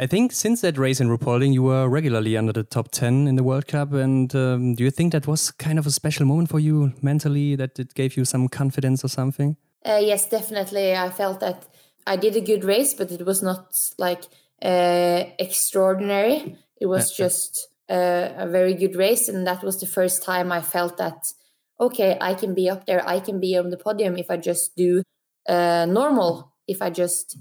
[0.00, 3.36] I think since that race in Ruhpolding you were regularly under the top 10 in
[3.36, 6.48] the World Cup and um, do you think that was kind of a special moment
[6.48, 11.10] for you mentally that it gave you some confidence or something uh, yes definitely I
[11.10, 11.66] felt that
[12.06, 14.24] I did a good race, but it was not like
[14.62, 16.56] uh, extraordinary.
[16.80, 17.24] It was yeah.
[17.24, 21.32] just uh, a very good race, and that was the first time I felt that
[21.78, 23.06] okay, I can be up there.
[23.08, 25.02] I can be on the podium if I just do
[25.48, 26.52] uh, normal.
[26.66, 27.38] If I just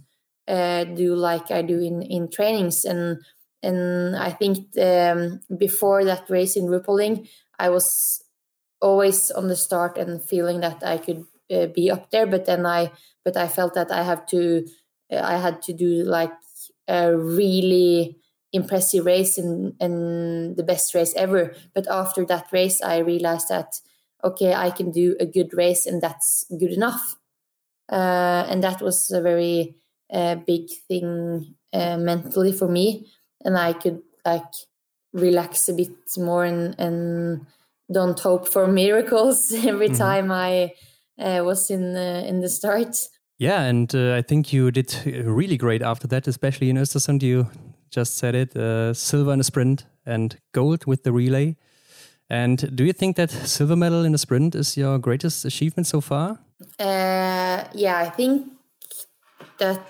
[0.50, 3.22] uh, do like I do in in trainings, and
[3.64, 8.24] and I think um, before that race in Ruhpolding, I was
[8.82, 12.66] always on the start and feeling that I could uh, be up there, but then
[12.66, 12.92] I
[13.24, 14.66] but I felt that I have to
[15.12, 16.32] I had to do like
[16.88, 18.18] a really
[18.52, 21.54] impressive race and and the best race ever.
[21.74, 23.82] But after that race, I realized that
[24.24, 27.16] okay, I can do a good race and that's good enough.
[27.92, 29.76] Uh, and that was a very
[30.12, 33.08] uh, big thing uh, mentally for me,
[33.45, 34.54] and I could like
[35.13, 37.45] relax a bit more and and
[37.91, 39.98] don't hope for miracles every mm-hmm.
[39.98, 40.74] time I
[41.19, 42.95] uh, was in uh, in the start.
[43.38, 47.24] Yeah, and uh, I think you did really great after that, especially in Östersund.
[47.24, 47.48] You
[47.89, 51.56] just said it: uh, silver in the sprint and gold with the relay.
[52.30, 56.00] And do you think that silver medal in the sprint is your greatest achievement so
[56.00, 56.39] far?
[56.80, 58.52] Uh, yeah, I think
[59.58, 59.82] that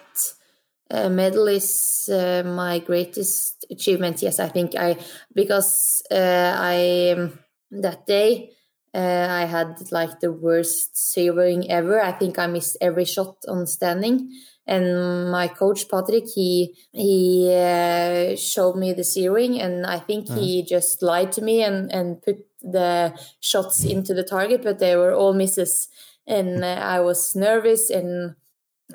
[0.92, 4.22] uh, medal is uh, my greatest achievement.
[4.22, 4.98] Yes, I think I
[5.34, 7.40] because uh, I um,
[7.72, 8.52] that day
[8.94, 12.02] uh, I had like the worst zeroing ever.
[12.02, 14.32] I think I missed every shot on standing.
[14.66, 20.38] And my coach Patrick, he he uh, showed me the zeroing, and I think mm.
[20.38, 24.96] he just lied to me and and put the shots into the target, but they
[24.96, 25.88] were all misses.
[26.28, 28.36] And uh, I was nervous, and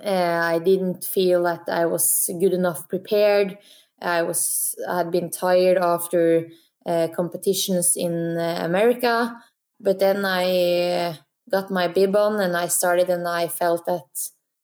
[0.02, 3.59] uh, I didn't feel that I was good enough prepared.
[4.00, 6.48] I was I had been tired after
[6.87, 9.37] uh, competitions in uh, America
[9.85, 11.18] but then I
[11.50, 14.07] got my bib on and I started and I felt that,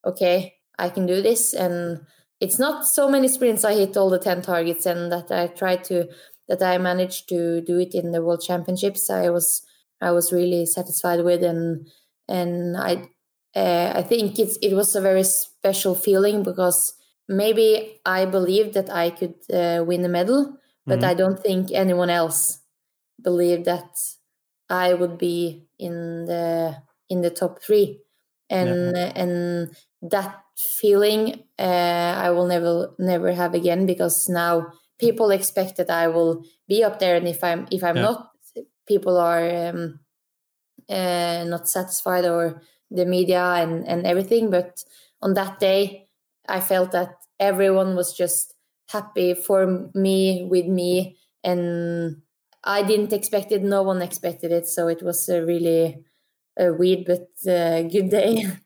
[0.05, 1.53] okay, I can do this.
[1.53, 2.07] And
[2.41, 5.85] it's not so many sprints I hit all the 10 targets and that I tried
[5.85, 6.09] to,
[6.49, 9.11] that I managed to do it in the world championships.
[9.11, 9.63] I was,
[10.01, 11.87] I was really satisfied with and,
[12.27, 13.09] and I,
[13.55, 16.95] uh, I think it's, it was a very special feeling because
[17.29, 21.09] maybe I believed that I could uh, win a medal, but mm-hmm.
[21.09, 22.61] I don't think anyone else
[23.23, 23.91] believed that
[24.69, 26.77] I would be in the
[27.09, 28.01] in the top three,
[28.49, 29.13] and yeah.
[29.17, 35.91] and that feeling uh, I will never never have again because now people expect that
[35.91, 38.03] I will be up there, and if I'm if I'm yeah.
[38.03, 38.31] not,
[38.87, 40.01] people are um,
[40.89, 44.51] uh, not satisfied or the media and and everything.
[44.51, 44.85] But
[45.23, 46.09] on that day,
[46.49, 48.55] I felt that everyone was just
[48.91, 52.23] happy for me with me and
[52.65, 53.63] I didn't expect it.
[53.63, 54.67] No one expected it.
[54.69, 56.05] So it was a really
[56.59, 58.47] a weird but uh, good day.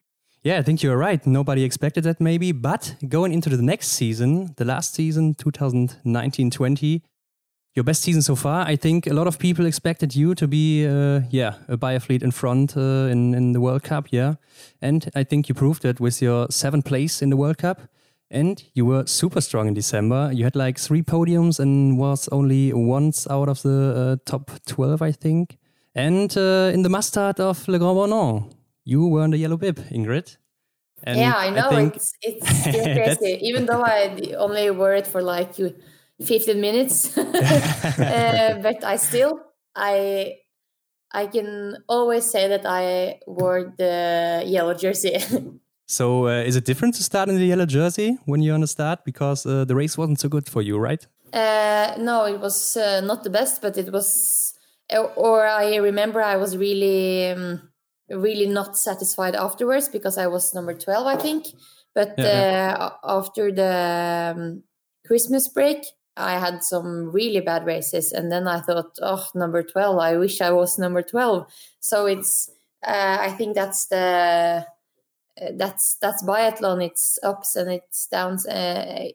[0.44, 1.26] Yeah, I think you're right.
[1.26, 2.52] Nobody expected that, maybe.
[2.52, 7.02] But going into the next season, the last season, 2019 20,
[7.74, 10.86] your best season so far, I think a lot of people expected you to be,
[10.86, 14.34] uh, yeah, a biathlete in front uh, in, in the World Cup, yeah.
[14.80, 17.80] And I think you proved it with your seventh place in the World Cup.
[18.30, 20.30] And you were super strong in December.
[20.32, 25.02] You had like three podiums and was only once out of the uh, top 12,
[25.02, 25.58] I think.
[25.94, 28.52] And uh, in the mass start of Le Grand Bornand,
[28.84, 30.36] you were in the yellow bib, Ingrid.
[31.02, 31.68] And yeah, I know.
[31.68, 31.96] I think...
[31.96, 32.62] It's, it's
[33.18, 33.38] crazy.
[33.42, 35.52] Even though I only wore it for like
[36.22, 37.16] 15 minutes.
[37.18, 39.40] uh, but I still,
[39.74, 40.36] I
[41.12, 45.18] I can always say that I wore the yellow jersey.
[45.86, 48.66] So uh, is it different to start in the yellow jersey when you're on the
[48.66, 51.06] start because uh, the race wasn't so good for you, right?
[51.32, 54.54] Uh, no, it was uh, not the best, but it was.
[55.16, 57.68] Or I remember I was really, um,
[58.08, 61.48] really not satisfied afterwards because I was number twelve, I think.
[61.94, 64.62] But yeah, uh, after the um,
[65.06, 65.84] Christmas break,
[66.16, 69.98] I had some really bad races, and then I thought, oh, number twelve.
[69.98, 71.46] I wish I was number twelve.
[71.80, 72.50] So it's.
[72.86, 74.66] Uh, I think that's the.
[75.40, 76.84] Uh, that's that's biathlon.
[76.84, 78.46] It's ups and it's downs.
[78.46, 79.08] Uh,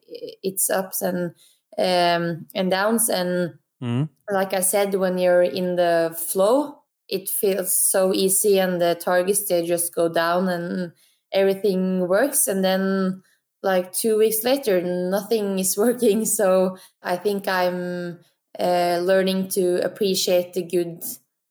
[0.44, 1.34] it's ups and
[1.78, 3.08] um, and downs.
[3.08, 4.10] And mm.
[4.30, 9.48] like I said, when you're in the flow, it feels so easy, and the targets
[9.48, 10.92] they just go down, and
[11.32, 12.48] everything works.
[12.48, 13.24] And then
[13.62, 16.26] like two weeks later, nothing is working.
[16.26, 18.20] So I think I'm
[18.60, 21.04] uh, learning to appreciate the good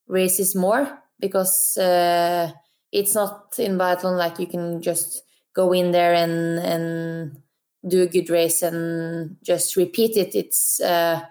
[0.07, 2.51] races more because uh,
[2.93, 5.23] it's not in biathlon like you can just
[5.55, 7.43] go in there and and
[7.87, 10.35] do a good race and just repeat it.
[10.35, 11.23] It's uh,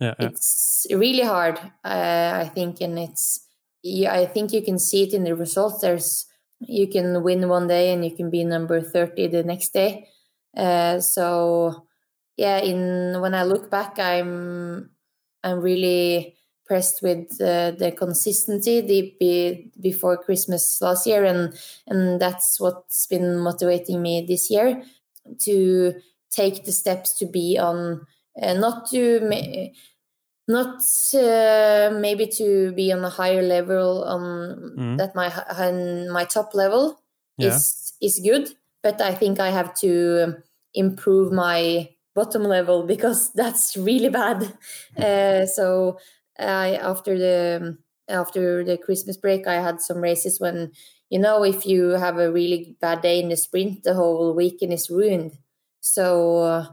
[0.00, 0.26] yeah, yeah.
[0.26, 3.40] it's really hard, uh, I think, and it's
[3.82, 5.80] yeah, I think you can see it in the results.
[5.80, 6.26] There's
[6.60, 10.08] you can win one day and you can be number 30 the next day
[10.56, 11.86] uh, so
[12.36, 14.90] yeah in when i look back i'm
[15.42, 21.54] i'm really impressed with uh, the consistency the, be, before christmas last year and
[21.86, 24.82] and that's what's been motivating me this year
[25.38, 25.94] to
[26.30, 28.06] take the steps to be on
[28.40, 29.68] uh, not to ma-
[30.46, 30.82] not
[31.14, 34.98] uh, maybe to be on a higher level on mm.
[34.98, 35.28] that my
[36.12, 37.00] my top level
[37.38, 37.48] yeah.
[37.48, 38.48] is is good
[38.84, 40.36] but i think i have to
[40.74, 44.54] improve my bottom level because that's really bad.
[44.96, 45.98] Uh, so
[46.38, 47.76] i after the
[48.08, 50.70] after the christmas break i had some races when
[51.10, 54.72] you know if you have a really bad day in the sprint the whole weekend
[54.72, 55.32] is ruined.
[55.80, 56.66] So uh,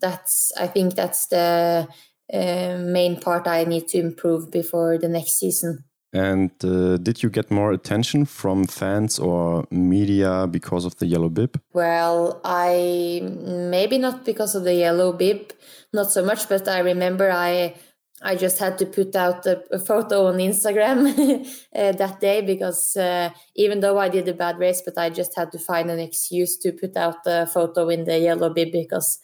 [0.00, 1.88] that's i think that's the
[2.32, 5.84] uh, main part I need to improve before the next season.
[6.14, 11.28] And uh, did you get more attention from fans or media because of the yellow
[11.28, 11.60] bib?
[11.72, 15.52] Well, I maybe not because of the yellow bib,
[15.92, 17.74] not so much, but I remember I
[18.22, 21.44] I just had to put out a, a photo on Instagram
[21.76, 25.36] uh, that day because uh, even though I did a bad race, but I just
[25.36, 29.18] had to find an excuse to put out the photo in the yellow bib because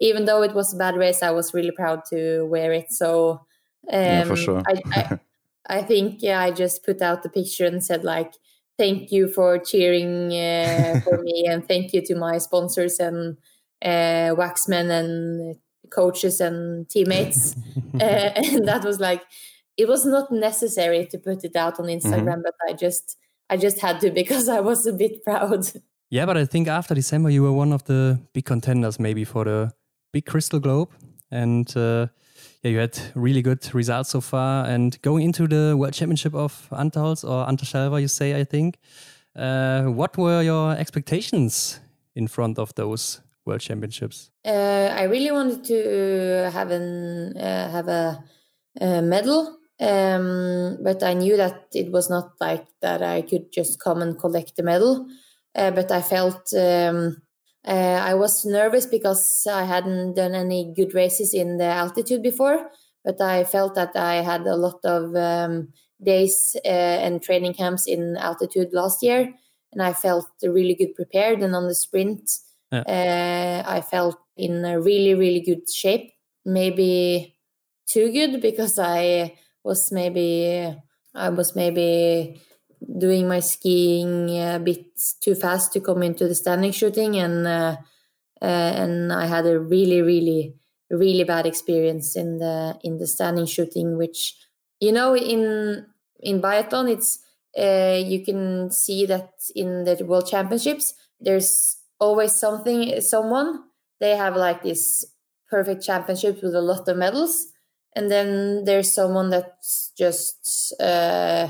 [0.00, 2.90] even though it was a bad race, I was really proud to wear it.
[2.90, 3.46] So
[3.92, 4.62] um, yeah, for um, sure.
[4.66, 5.20] I, I,
[5.68, 8.32] I, think yeah, I just put out the picture and said like,
[8.78, 13.36] "Thank you for cheering uh, for me, and thank you to my sponsors and
[13.82, 15.56] uh, waxmen and
[15.90, 17.54] coaches and teammates."
[17.94, 17.98] uh,
[18.36, 19.22] and that was like,
[19.76, 22.42] it was not necessary to put it out on Instagram, mm-hmm.
[22.42, 23.16] but I just
[23.50, 25.70] I just had to because I was a bit proud.
[26.10, 29.44] Yeah, but I think after December you were one of the big contenders maybe for
[29.44, 29.72] the
[30.12, 30.90] big crystal globe
[31.30, 32.06] and uh,
[32.62, 34.66] yeah you had really good results so far.
[34.66, 38.78] And going into the world championship of Antholz or Anterselva you say I think
[39.34, 41.80] uh, what were your expectations
[42.14, 44.30] in front of those world championships?
[44.44, 48.24] Uh, I really wanted to have an uh, have a,
[48.80, 53.78] a medal um, but I knew that it was not like that I could just
[53.78, 55.06] come and collect the medal.
[55.54, 57.22] Uh, but I felt um,
[57.66, 62.70] uh, I was nervous because I hadn't done any good races in the altitude before,
[63.04, 67.86] but I felt that I had a lot of um, days uh, and training camps
[67.86, 69.34] in altitude last year,
[69.72, 71.42] and I felt really good prepared.
[71.42, 72.30] And on the sprint,
[72.70, 73.64] yeah.
[73.66, 76.12] uh, I felt in a really, really good shape.
[76.44, 77.36] Maybe
[77.86, 80.72] too good because I was maybe
[81.14, 82.40] I was maybe
[82.98, 84.86] doing my skiing a bit
[85.20, 87.76] too fast to come into the standing shooting and uh,
[88.42, 90.54] uh, and I had a really really
[90.90, 94.36] really bad experience in the in the standing shooting which
[94.80, 95.86] you know in
[96.20, 97.18] in biathlon it's
[97.58, 103.64] uh, you can see that in the world championships there's always something someone
[104.00, 105.06] they have like this
[105.48, 107.46] perfect championship with a lot of medals
[107.94, 111.48] and then there's someone that's just uh,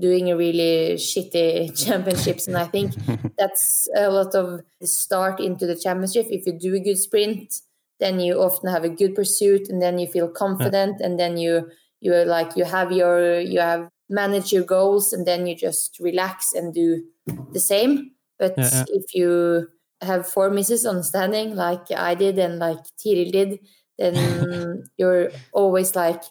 [0.00, 2.94] doing a really shitty championships and i think
[3.38, 7.60] that's a lot of the start into the championship if you do a good sprint
[8.00, 11.06] then you often have a good pursuit and then you feel confident yeah.
[11.06, 11.68] and then you
[12.00, 15.98] you are like you have your you have manage your goals and then you just
[16.00, 17.04] relax and do
[17.52, 18.84] the same but yeah, yeah.
[18.88, 19.68] if you
[20.00, 23.60] have four misses on standing like i did and like Tiril did
[23.98, 26.22] then you're always like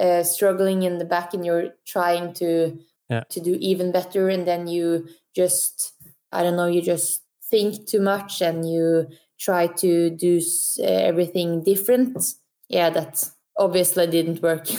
[0.00, 2.78] uh, struggling in the back and you're trying to
[3.10, 3.24] yeah.
[3.28, 5.92] to do even better and then you just
[6.32, 9.06] i don't know you just think too much and you
[9.38, 10.40] try to do
[10.80, 12.34] uh, everything different
[12.68, 13.24] yeah that
[13.58, 14.66] obviously didn't work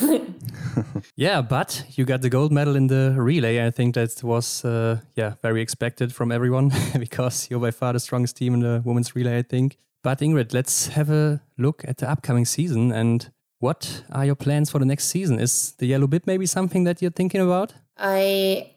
[1.15, 3.65] Yeah, but you got the gold medal in the relay.
[3.65, 7.99] I think that was uh, yeah very expected from everyone because you're by far the
[7.99, 9.37] strongest team in the women's relay.
[9.37, 9.77] I think.
[10.03, 14.71] But Ingrid, let's have a look at the upcoming season and what are your plans
[14.71, 15.39] for the next season?
[15.39, 17.75] Is the yellow bib maybe something that you're thinking about?
[18.01, 18.75] I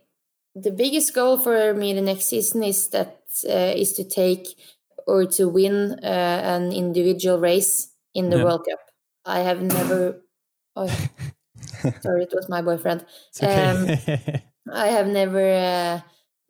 [0.55, 4.47] the biggest goal for me the next season is that uh, is to take
[5.07, 8.45] or to win uh, an individual race in the yeah.
[8.45, 8.79] World Cup.
[9.25, 10.23] I have never.
[10.77, 10.87] Oh,
[12.01, 13.05] sorry, it was my boyfriend.
[13.43, 13.55] Okay.
[13.55, 16.01] um, I have never uh,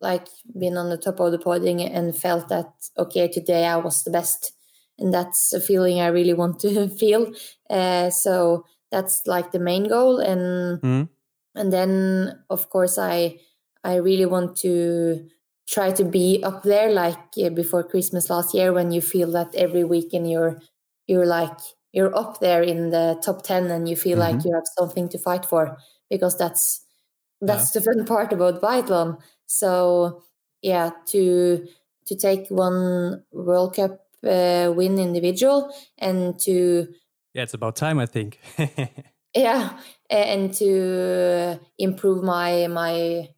[0.01, 4.03] like been on the top of the podium and felt that okay today I was
[4.03, 4.55] the best
[4.97, 7.31] and that's a feeling I really want to feel.
[7.69, 11.09] Uh, so that's like the main goal, and mm.
[11.55, 13.39] And then of course I
[13.83, 15.29] I really want to
[15.67, 19.55] try to be up there like uh, before Christmas last year when you feel that
[19.55, 20.61] every weekend you're
[21.07, 21.57] you're like
[21.93, 24.35] you're up there in the top 10 and you feel mm-hmm.
[24.35, 25.77] like you have something to fight for
[26.09, 26.85] because that's
[27.41, 27.79] that's yeah.
[27.79, 30.21] the fun part about biathlon so
[30.61, 31.67] yeah to
[32.05, 36.87] to take one world cup uh, win individual and to
[37.33, 38.39] yeah it's about time i think
[39.35, 39.77] yeah
[40.09, 43.29] and to improve my my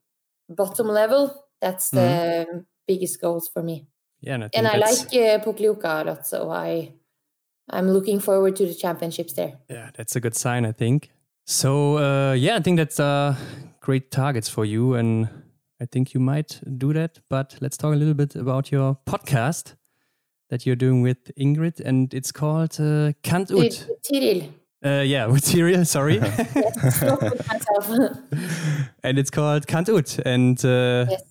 [0.49, 2.59] bottom level that's the mm-hmm.
[2.87, 3.87] biggest goals for me
[4.21, 6.93] yeah and i, and I like uh, Pokljuka a lot so i
[7.69, 11.11] i'm looking forward to the championships there yeah that's a good sign i think
[11.45, 13.35] so uh, yeah i think that's uh,
[13.81, 15.29] great targets for you and
[15.79, 19.75] I think you might do that, but let's talk a little bit about your podcast
[20.49, 23.87] that you're doing with Ingrid, and it's called uh, Kant ut.
[24.03, 24.49] Tiril.
[24.87, 26.17] Uh, yeah, with Tiril, sorry.
[29.03, 30.19] and it's called Kant ut.
[30.25, 31.23] And uh, yes.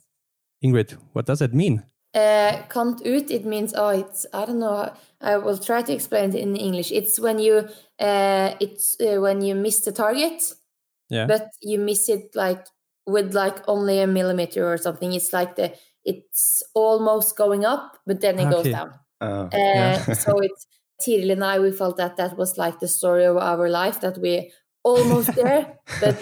[0.64, 1.84] Ingrid, what does that mean?
[2.14, 6.34] Uh, Kant ut, it means, oh, it's, I don't know, I will try to explain
[6.34, 6.92] it in English.
[6.92, 10.42] It's when you, uh, it's uh, when you miss the target,
[11.08, 11.26] yeah.
[11.26, 12.66] but you miss it like
[13.06, 15.12] with like only a millimeter or something.
[15.12, 18.50] It's like the, it's almost going up, but then it okay.
[18.50, 18.94] goes down.
[19.20, 20.04] Oh, yeah.
[20.08, 20.66] Uh, so it's
[21.00, 21.58] Tiril and I.
[21.58, 25.78] We felt that that was like the story of our life that we almost there,
[26.00, 26.16] but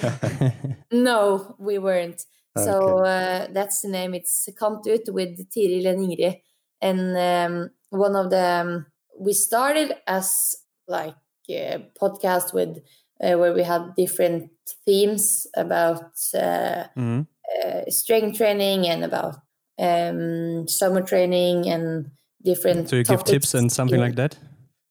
[0.92, 2.22] no, we weren't.
[2.56, 2.64] Okay.
[2.64, 4.14] So uh, that's the name.
[4.14, 6.40] It's Kant ut with Tiril and Ingrid,
[6.80, 8.86] and um, one of them
[9.18, 10.56] we started as
[10.88, 11.14] like
[11.48, 12.78] a podcast with
[13.22, 14.50] uh, where we had different
[14.84, 17.22] themes about uh, mm-hmm.
[17.64, 19.36] uh, strength training and about
[19.78, 22.10] um, summer training and
[22.42, 22.88] different.
[22.88, 24.36] So you give tips and something like that.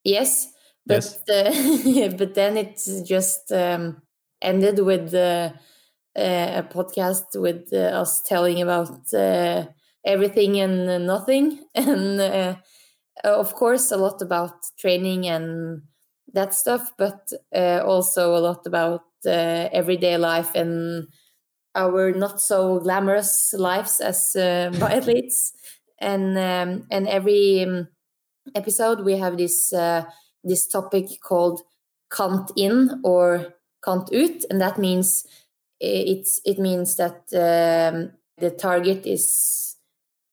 [0.03, 0.51] Yes,
[0.85, 1.29] but yes.
[1.29, 4.01] Uh, but then it just um,
[4.41, 5.51] ended with uh,
[6.15, 9.65] a podcast with uh, us telling about uh,
[10.05, 12.55] everything and nothing, and uh,
[13.23, 15.81] of course a lot about training and
[16.33, 21.07] that stuff, but uh, also a lot about everyday life and
[21.75, 25.51] our not so glamorous lives as biathletes
[25.99, 27.87] and um, and every um,
[28.55, 30.03] episode we have this uh,
[30.43, 31.61] this topic called
[32.11, 35.25] kant in or kant ut, and that means
[35.79, 39.75] it's it means that um, the target is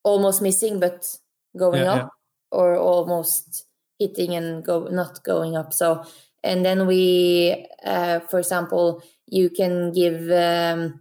[0.03, 1.17] almost missing but
[1.57, 2.59] going yeah, up, yeah.
[2.59, 3.67] or almost
[3.99, 5.73] hitting and go not going up.
[5.73, 6.05] So
[6.43, 11.01] and then we, uh, for example, you can give um,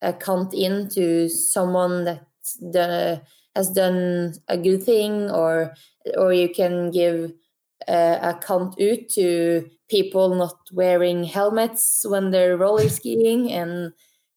[0.00, 2.26] a kant in to someone that
[2.58, 3.22] the
[3.54, 5.74] has done a good thing or
[6.16, 7.32] or you can give
[7.88, 13.92] uh, a kant ut to people not wearing helmets when they're roller skiing and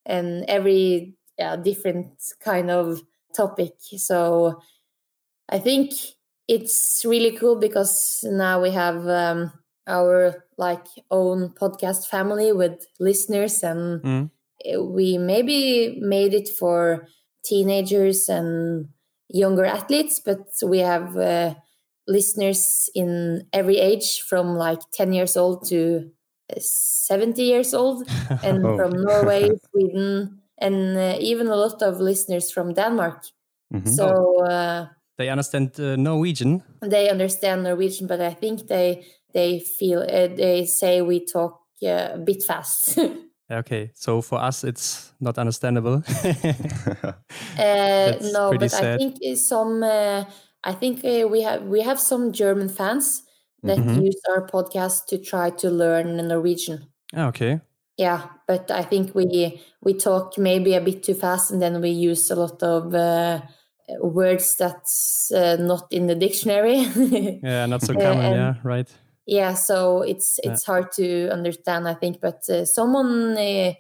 [0.05, 2.09] and every yeah, different
[2.43, 3.01] kind of
[3.36, 4.61] topic so
[5.49, 5.91] i think
[6.47, 9.51] it's really cool because now we have um,
[9.88, 14.30] our like own podcast family with listeners and mm.
[14.93, 17.07] we maybe made it for
[17.43, 18.88] teenagers and
[19.34, 21.56] younger athletes, but we have uh,
[22.08, 26.12] listeners in every age from like 10 years old to
[26.56, 28.08] uh, 70 years old,
[28.44, 28.78] and oh.
[28.78, 33.26] from Norway, Sweden, and uh, even a lot of listeners from Denmark.
[33.74, 33.90] Mm-hmm.
[33.90, 36.64] So uh, they understand uh, Norwegian.
[36.82, 42.18] They understand Norwegian, but I think they they feel uh, they say we talk a
[42.24, 43.00] bit fast.
[43.52, 46.04] Okay, so for us, it's not understandable.
[47.60, 48.96] uh, no, but sad.
[48.96, 49.84] I think some.
[49.84, 50.24] Uh,
[50.64, 53.24] I think uh, we have we have some German fans
[53.64, 54.02] that mm-hmm.
[54.02, 56.88] use our podcast to try to learn Norwegian.
[57.14, 57.60] Ah, okay.
[57.98, 61.89] Yeah, but I think we we talk maybe a bit too fast, and then we
[61.89, 63.41] use a lot of uh,
[64.00, 66.78] words that's uh, not in the dictionary.
[67.44, 68.34] yeah, not so common.
[68.34, 68.89] yeah, right
[69.26, 72.19] yeah, so it's it's hard to understand, I think.
[72.21, 73.74] But uh, someone, uh,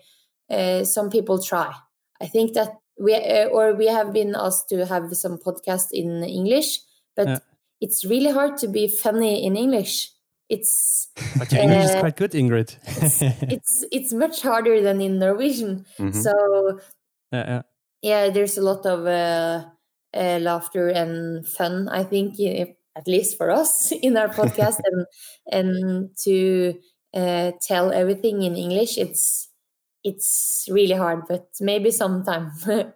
[0.49, 1.73] uh, some people try.
[2.21, 6.23] I think that we uh, or we have been asked to have some podcast in
[6.23, 6.79] English,
[7.15, 7.39] but Yeah.
[7.81, 10.09] it's really hard to be funny in English.
[10.49, 11.07] It's
[11.39, 12.77] But your English is Uh, quite good, Ingrid.
[13.51, 15.85] it's it's much harder than in Norwegian.
[16.11, 16.31] So
[17.31, 17.61] yeah, yeah.
[18.01, 19.65] yeah, there's a lot of uh,
[20.15, 21.89] uh, laughter and fun.
[21.89, 22.35] I think,
[22.95, 25.05] at least for us in our podcast, and
[25.51, 26.79] and to
[27.13, 29.49] uh, tell everything in English, it's
[30.03, 31.23] it's really hard.
[31.27, 32.51] But maybe sometime.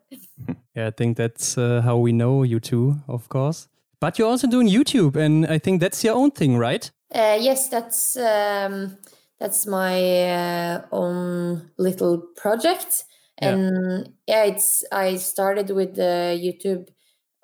[0.77, 3.67] Yeah, I think that's uh, how we know you two, of course.
[3.99, 6.91] But you're also doing YouTube, and I think that's your own thing, right?
[7.13, 8.95] Uh, yes, that's um,
[9.39, 13.05] that's my uh, own little project,
[13.39, 16.89] and yeah, it's I started with the YouTube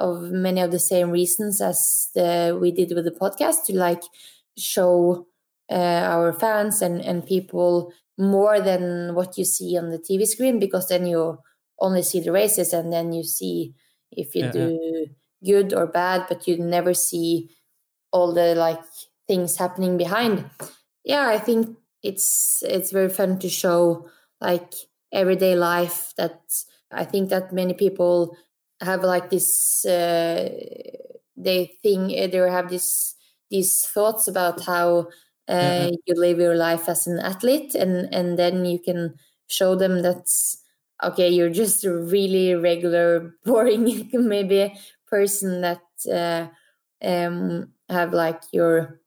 [0.07, 0.15] of
[0.47, 4.03] many of the same reasons as the, we did with the podcast to like
[4.57, 5.27] show
[5.71, 10.59] uh, our fans and and people more than what you see on the TV screen
[10.59, 11.39] because then you
[11.79, 13.73] only see the races and then you see
[14.11, 14.69] if you Yeah, yeah.
[14.69, 15.07] do
[15.43, 17.49] good or bad, but you never see
[18.11, 18.81] all the like
[19.27, 20.49] things happening behind
[21.03, 24.07] yeah i think it's it's very fun to show
[24.41, 24.73] like
[25.11, 26.41] everyday life that
[26.91, 28.35] i think that many people
[28.81, 30.49] have like this uh,
[31.35, 33.15] they think they have this
[33.49, 35.07] these thoughts about how
[35.47, 39.15] uh, Yeah, you live your life as an athlete and and then you can
[39.47, 40.57] show them that's
[41.03, 44.73] okay you're just a really regular boring maybe
[45.07, 46.47] person that uh,
[47.05, 49.01] um, have like your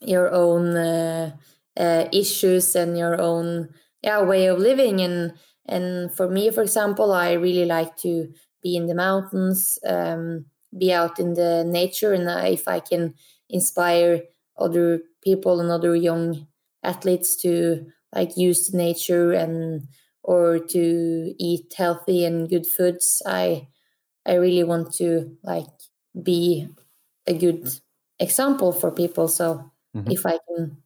[0.00, 1.36] your own uh,
[1.76, 3.68] uh, issues and your own
[4.02, 5.00] yeah way of living.
[5.00, 5.34] And
[5.66, 8.32] and for me for example i really like to
[8.62, 10.46] be in the mountains um,
[10.76, 13.14] be out in the nature and if i can
[13.48, 14.22] inspire
[14.58, 16.46] other people and other young
[16.82, 19.88] athletes to like use the nature and
[20.22, 23.66] or to eat healthy and good foods i
[24.26, 25.66] i really want to like
[26.22, 26.68] be
[27.26, 27.68] a good
[28.18, 29.28] example for people.
[29.28, 29.70] So
[30.08, 30.82] if i can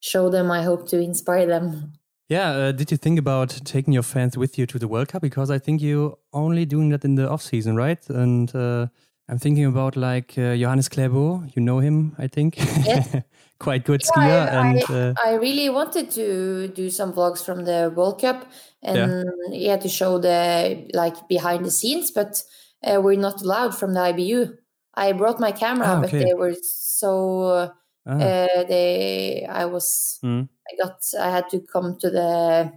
[0.00, 1.94] show them i hope to inspire them
[2.28, 5.22] Yeah, uh, did you think about taking your fans with you to the World Cup?
[5.22, 8.04] Because I think you're only doing that in the off season, right?
[8.10, 8.88] And uh,
[9.28, 11.48] I'm thinking about like uh, Johannes Klæbo.
[11.54, 12.56] You know him, I think.
[12.84, 13.14] Yes.
[13.60, 17.44] Quite good Yeah, skier, I, and I, uh, I really wanted to do some vlogs
[17.44, 18.46] from the World Cup
[18.82, 22.42] and yeah, to show the like behind the scenes, but
[22.84, 24.56] uh, we're not allowed from the IBU.
[24.94, 27.72] I brought my camera, Ah, but they were so
[28.06, 32.72] ah, uh, they I was mm, I got I had to come to the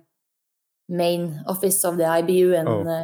[0.89, 2.87] main office of the IBU and Oh.
[2.87, 3.03] uh,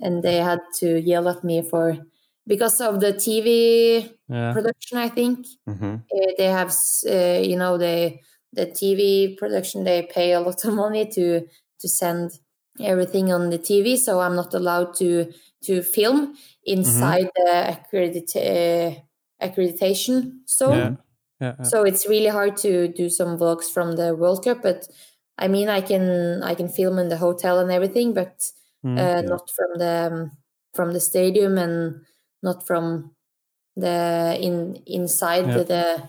[0.00, 1.98] and they had to yell at me for
[2.46, 4.98] because of the TV yeah, production.
[4.98, 6.06] I think Mhm.
[6.14, 6.74] uh, they have
[7.08, 8.18] uh, you know the
[8.52, 11.46] the TV production they pay a lot of money to
[11.80, 12.32] to send
[12.80, 15.32] everything on the TV, so I'm not allowed to
[15.64, 19.00] to film inside the accredit- uh,
[19.46, 20.98] accreditation zone.
[21.40, 21.70] Yeah, yeah, yeah.
[21.70, 24.86] So it's really hard to do some vlogs from the World Cup, but
[25.38, 28.50] I mean, I can I can film in the hotel and everything, but
[28.84, 30.30] Mm, uh, not from the um,
[30.74, 32.04] from the stadium and
[32.42, 33.14] not from
[33.76, 35.62] the in inside Yeah.
[35.64, 36.08] the,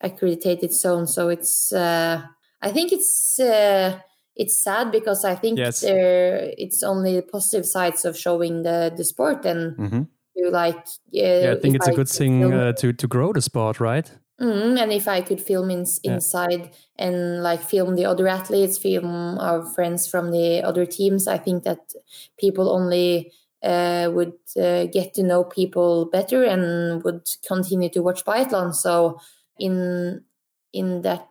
[0.00, 1.06] accredited zone.
[1.06, 2.22] So it's uh,
[2.60, 4.00] I think it's uh,
[4.36, 5.80] it's sad because I think Yes.
[5.80, 10.08] there it's only the positive sides of showing the the sport and Mhm.
[10.34, 10.80] you like uh,
[11.12, 11.52] yeah.
[11.52, 14.10] I think it's a good thing uh, to to grow the sport, right?
[14.40, 16.14] Mm, and if I could film in, Yeah.
[16.14, 21.38] inside and like film the other athletes, film our friends from the other teams, I
[21.38, 21.92] think that
[22.38, 28.24] people only uh, would uh, get to know people better and would continue to watch
[28.24, 28.74] biathlon.
[28.74, 29.20] So
[29.58, 30.24] in
[30.72, 31.28] in that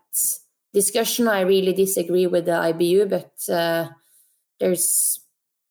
[0.74, 3.89] discussion, I really disagree with the IBU, but uh,
[4.60, 5.20] there's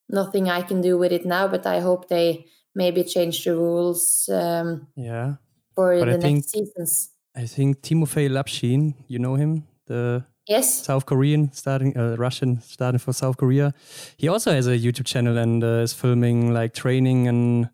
[0.08, 1.48] nothing I can do with it now.
[1.48, 5.36] But I hope they maybe change the rules um, Yeah,
[5.74, 7.10] for But I the think- next seasons.
[7.34, 8.94] I think Timofey Lapshin.
[9.08, 10.84] You know him, the Yes.
[10.84, 13.72] South Korean starting uh, Russian starting for South Korea.
[14.16, 17.70] He also has a YouTube channel and uh, is filming like training and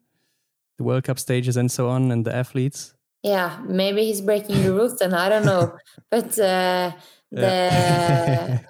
[0.77, 2.95] the World Cup stages and so on and the athletes.
[3.23, 5.77] Yeah, maybe he's breaking the rules, and I don't know.
[6.11, 6.93] But uh,
[7.31, 8.61] the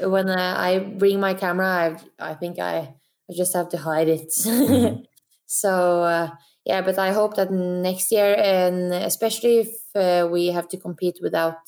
[0.08, 2.94] when uh, I bring my camera, I I think I,
[3.28, 4.32] I just have to hide it.
[5.46, 6.30] so uh,
[6.64, 11.18] yeah, but I hope that next year, and especially if uh, we have to compete
[11.22, 11.58] without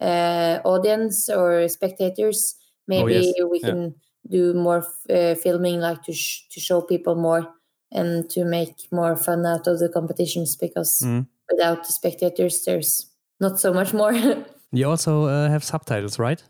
[0.00, 2.54] uh, audience or spectators,
[2.86, 3.34] maybe yes.
[3.50, 3.70] we Yeah.
[3.70, 3.94] can
[4.28, 7.48] do more uh, filming, like to sh- to show people more
[7.92, 11.26] and to make more fun out of the competitions because Mm.
[11.50, 13.06] without the spectators there's
[13.40, 14.12] not so much more.
[14.72, 16.42] you also uh, have subtitles, right?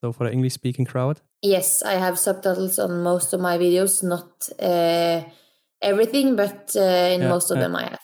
[0.00, 1.20] So for the English speaking crowd?
[1.42, 5.22] Yes, I have subtitles on most of my videos, not uh,
[5.80, 8.00] everything, but uh, in Yeah, most of them I have.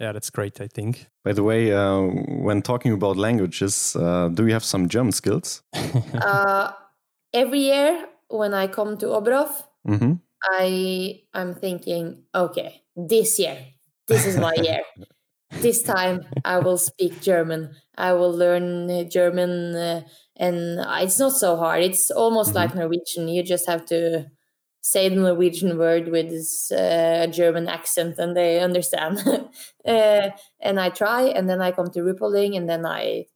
[0.00, 1.06] Yeah, that's great, I think.
[1.22, 2.00] By the way, uh,
[2.42, 5.62] when talking about languages, uh, do you have some German skills?
[6.20, 6.72] uh,
[7.32, 10.14] every year when I come to Oberhof, hmm
[10.44, 13.58] I I'm thinking, okay, this year,
[14.08, 14.82] this is my year.
[15.60, 17.76] this time I will speak German.
[17.96, 20.02] I will learn uh, German, uh,
[20.36, 21.82] and it's not so hard.
[21.84, 23.28] It's almost like Norwegian.
[23.28, 24.30] You just have to
[24.84, 29.18] say the Norwegian word with this uh, German accent, and they understand.
[29.86, 30.30] uh,
[30.60, 33.26] and I try, and then I come to Ruhpolding, and then I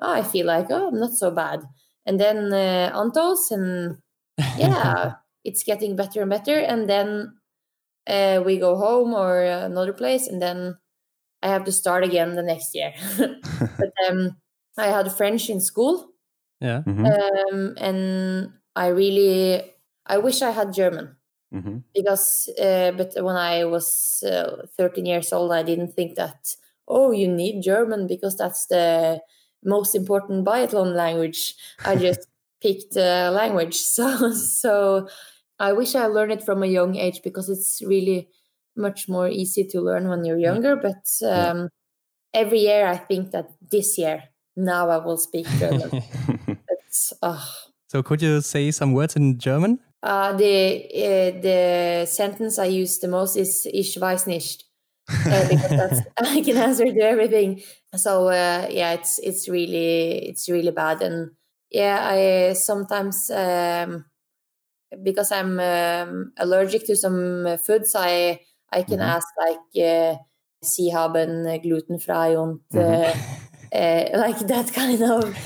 [0.00, 1.64] oh, I feel like oh, I'm not so bad.
[2.06, 3.98] And then uh, Antholz, and
[4.54, 6.58] yeah, it's getting better and better.
[6.58, 7.38] And then
[8.06, 10.78] uh, we go home or another place, and then
[11.42, 12.94] I have to start again the next year.
[13.18, 14.36] but um,
[14.78, 16.10] I had French in school,
[16.60, 16.82] Yeah.
[16.86, 17.22] hmm
[17.52, 19.71] um, and I really
[20.12, 21.16] I wish I had German
[21.52, 26.54] hmm because uh, but when I was uh, 13 years old, I didn't think that
[26.88, 29.20] oh you need German because that's the
[29.64, 31.54] most important biathlon language.
[31.84, 32.28] I just
[32.62, 35.08] picked a language, so so
[35.58, 38.28] I wish I learned it from a young age because it's really
[38.76, 40.76] much more easy to learn when you're younger.
[40.76, 41.68] But um,
[42.34, 44.24] every year, I think that this year
[44.56, 45.90] now I will speak German.
[46.68, 47.44] it's, uh,
[47.88, 49.80] So could you say some words in German?
[50.02, 54.64] Uh, the uh, the sentence I use the most is "Ich weiß nicht,"
[55.30, 57.62] uh, because that's I can answer to everything.
[57.96, 61.32] So uh, yeah, it's it's really it's really bad, and
[61.70, 64.06] yeah, I sometimes um,
[65.02, 68.40] because I'm um, allergic to some foods, I
[68.72, 69.14] I can Mhm.
[69.14, 70.16] ask like uh,
[70.62, 73.14] "Sie haben glutenfrei" und uh,
[73.74, 75.36] uh, like that kind of.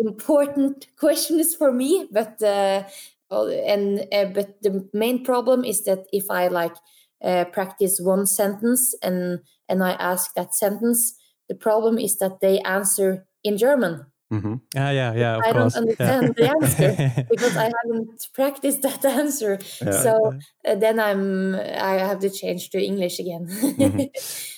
[0.00, 2.84] Important questions for me but uh,
[3.30, 6.74] and uh, but the main problem is that if i like
[7.22, 11.14] uh, practice one sentence and and i ask that sentence
[11.48, 14.06] the problem is that they answer in german.
[14.30, 15.74] Hmm Ah, yeah, yeah, of i course.
[15.74, 16.90] don't understand the answer
[17.30, 19.58] because i haven't practiced that answer.
[19.80, 19.90] Yeah.
[20.02, 20.12] so
[20.66, 23.44] uh, then i'm i have to change to english again.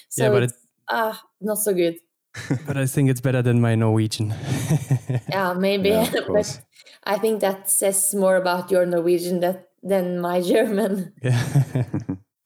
[0.09, 0.55] So Yeah, but it's
[0.89, 1.97] ah not so good
[2.67, 4.35] but I think it's better than my Norwegian.
[5.31, 6.61] yeah maybe Yeah, of but course.
[7.05, 11.13] I think that says more about your Norwegian that, than my German.
[11.23, 11.43] yeah.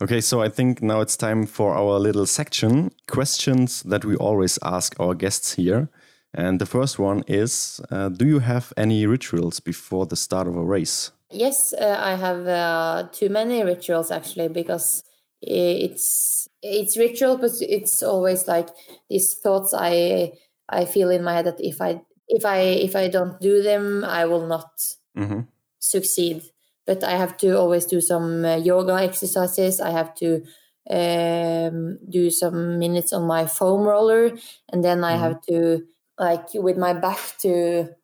[0.02, 4.58] Okay, so I think now it's time for our little section questions that we always
[4.62, 5.88] ask our guests here.
[6.34, 10.56] And the first one is uh, Do you have any rituals before the start of
[10.56, 11.12] a race?
[11.30, 15.05] Yes, uh, I have uh, too many rituals actually because i-
[15.42, 18.68] it's it's ritual, but it's always like
[19.10, 20.32] these thoughts I
[20.68, 24.04] I feel in my head that if I if I if I don't do them,
[24.04, 24.70] I will not
[25.14, 26.42] hmm succeed.
[26.86, 29.80] But I have to always do some uh, yoga exercises.
[29.80, 30.44] I have to
[30.88, 34.32] um, do some minutes on my foam roller,
[34.72, 35.86] and then I have to
[36.18, 37.94] like with my back to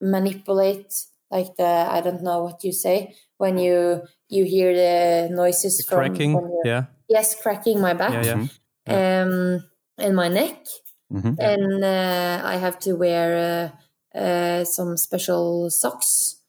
[0.00, 1.64] manipulate like the
[1.96, 6.32] I don't know what you say when you you hear the noises from Cracking.
[6.32, 6.84] from your- Yeah.
[7.08, 8.46] yes cracking my back Yeah,
[8.86, 9.02] yeah.
[9.26, 9.64] um
[9.98, 10.66] and my neck
[11.10, 13.72] hmm and uh, I have to wear
[14.14, 16.42] uh, uh, some special socks,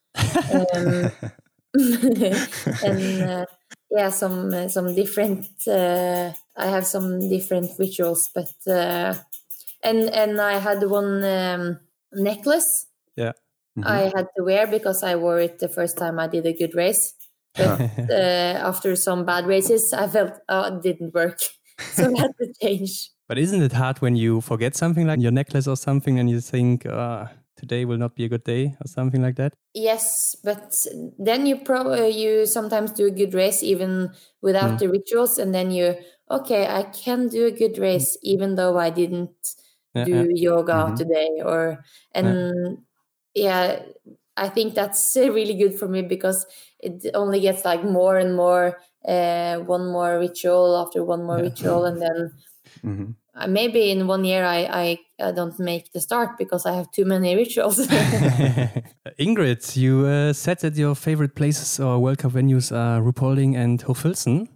[0.50, 1.12] um,
[2.82, 3.46] and uh,
[3.90, 5.48] yeah, some uh, some different.
[5.68, 9.16] Uh, I have some different rituals, but uh,
[9.84, 11.80] and and I had one um,
[12.14, 13.34] necklace Yeah.
[13.78, 13.88] Mm-hmm.
[13.88, 16.76] I had to wear because I wore it the first time I did a good
[16.76, 17.14] race.
[17.56, 21.40] But uh, after some bad races, I felt oh, it didn't work,
[21.80, 23.10] so I had to change.
[23.28, 26.42] But isn't it hard when you forget something like your necklace or something and you
[26.42, 27.28] think, uh,
[27.62, 29.54] today will not be a good day or something like that?
[29.74, 30.76] Yes, but
[31.18, 34.12] then you probably uh, you sometimes do a good race even
[34.42, 34.80] without mm.
[34.80, 35.96] the rituals, and then you
[36.30, 38.24] okay, I can do a good race mm.
[38.24, 39.36] even though I didn't
[39.94, 40.52] Yeah, do yeah.
[40.52, 40.96] yoga mm-hmm.
[40.96, 41.84] today, or
[42.16, 42.76] and yeah.
[44.38, 46.46] I think that's uh, really good for me because
[46.80, 51.86] it only gets like more and more, uh, one more ritual after one more ritual,
[51.86, 52.32] and then
[52.84, 56.74] hmm uh, maybe in one year I, I I don't make the start because I
[56.74, 57.80] have too many rituals.
[59.20, 63.82] Ingrid, you uh, said that your favorite places or World Cup venues are Ruhpolding and
[63.84, 64.48] Hochfilzen.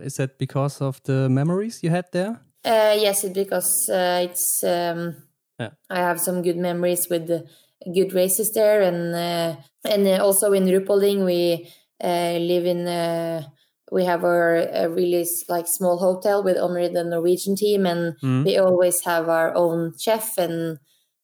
[0.00, 2.40] Is that because of the memories you had there?
[2.64, 5.16] Uh, yes, it, because uh, it's um,
[5.58, 5.70] Yeah.
[5.90, 7.48] I have some good memories with the
[7.92, 11.68] good races there, and uh, and uh, also in Ruhpolding we
[12.02, 13.46] uh, live in a,
[13.92, 18.44] we have our a really like small hotel with only the Norwegian team, and Mm.
[18.44, 20.78] we always have our own chef and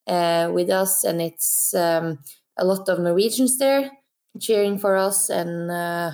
[0.06, 2.18] uh, with us, and it's um,
[2.56, 3.90] a lot of Norwegians there
[4.40, 6.12] cheering for us, and uh,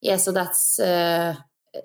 [0.00, 1.34] yeah, so that's uh,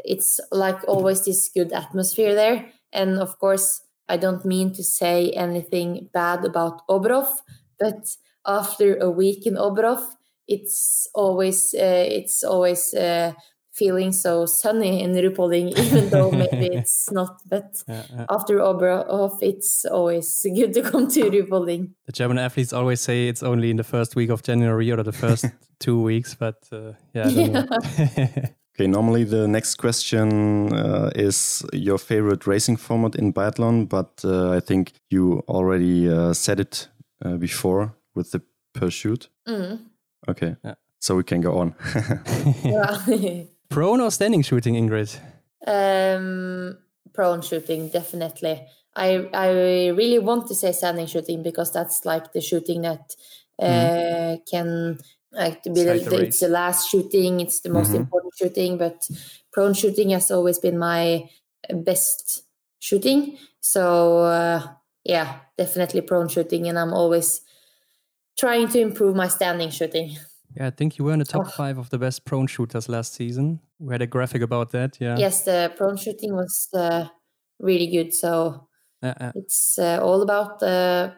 [0.06, 5.32] it's like always this good atmosphere there, and of course I don't mean to say
[5.32, 7.30] anything bad about Oberhof,
[7.80, 8.16] but
[8.46, 10.04] after a week in Oberhof,
[10.48, 13.34] it's always uh, it's always uh,
[13.72, 17.42] feeling so sunny in Ruhpolding, even though maybe it's not.
[17.48, 18.26] But Yeah, yeah.
[18.30, 21.92] after Oberhof, it's always good to come to Ruhpolding.
[22.08, 25.12] The German athletes always say it's only in the first week of January or the
[25.12, 25.46] first
[25.80, 28.54] two weeks, but uh, yeah, I.
[28.80, 34.52] Okay, normally the next question uh, is your favorite racing format in biathlon, but uh,
[34.52, 36.88] I think you already uh, said it
[37.26, 38.42] uh, before with the
[38.74, 39.30] pursuit.
[39.48, 39.80] Mm.
[40.28, 40.76] Okay, Yeah.
[41.00, 41.76] so we can go on.
[43.70, 45.20] Prone or standing shooting, Ingrid?
[45.68, 46.78] Um,
[47.14, 48.66] prone shooting, definitely.
[48.96, 49.50] I I
[49.92, 53.16] really want to say standing shooting because that's like the shooting that
[53.62, 54.98] uh, can
[55.32, 57.96] like to be the, the the- it's the last shooting, it's the most Mhm.
[58.00, 58.78] important shooting.
[58.78, 59.08] But
[59.52, 61.30] prone shooting has always been my
[61.72, 62.44] best
[62.80, 63.38] shooting.
[63.62, 64.62] So uh,
[65.04, 67.42] yeah, definitely prone shooting, and I'm always
[68.38, 70.08] trying to improve my standing shooting.
[70.56, 71.50] Yeah, I think you were in the top Oh.
[71.62, 73.60] five of the best prone shooters last season.
[73.80, 74.98] We had a graphic about that.
[75.00, 75.18] Yeah.
[75.18, 77.06] Yes, the prone shooting was uh,
[77.60, 78.14] really good.
[78.14, 78.32] So
[79.04, 79.32] Yeah, yeah.
[79.36, 81.14] It's uh, all about the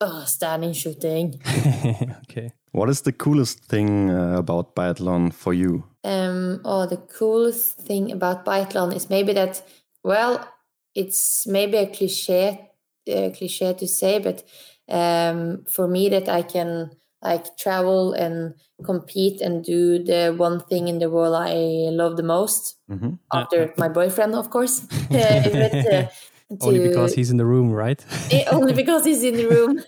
[0.00, 1.40] oh, standing shooting.
[2.24, 2.52] okay.
[2.72, 5.84] what is the coolest thing uh, about biathlon for you?
[6.04, 9.62] Um, oh, the coolest thing about biathlon is maybe that.
[10.04, 10.48] Well,
[10.94, 12.71] it's maybe a cliche,
[13.08, 14.42] uh, cliche to say, but
[14.88, 16.90] um, for me, that I can
[17.22, 21.54] like travel and compete and do the one thing in the world I
[21.94, 23.18] love the most Mhm.
[23.32, 24.86] after my boyfriend, of course.
[25.12, 26.06] Uh, but, uh,
[26.60, 28.04] Only because he's in the room, right?
[28.30, 29.82] Eh, only because he's in the room.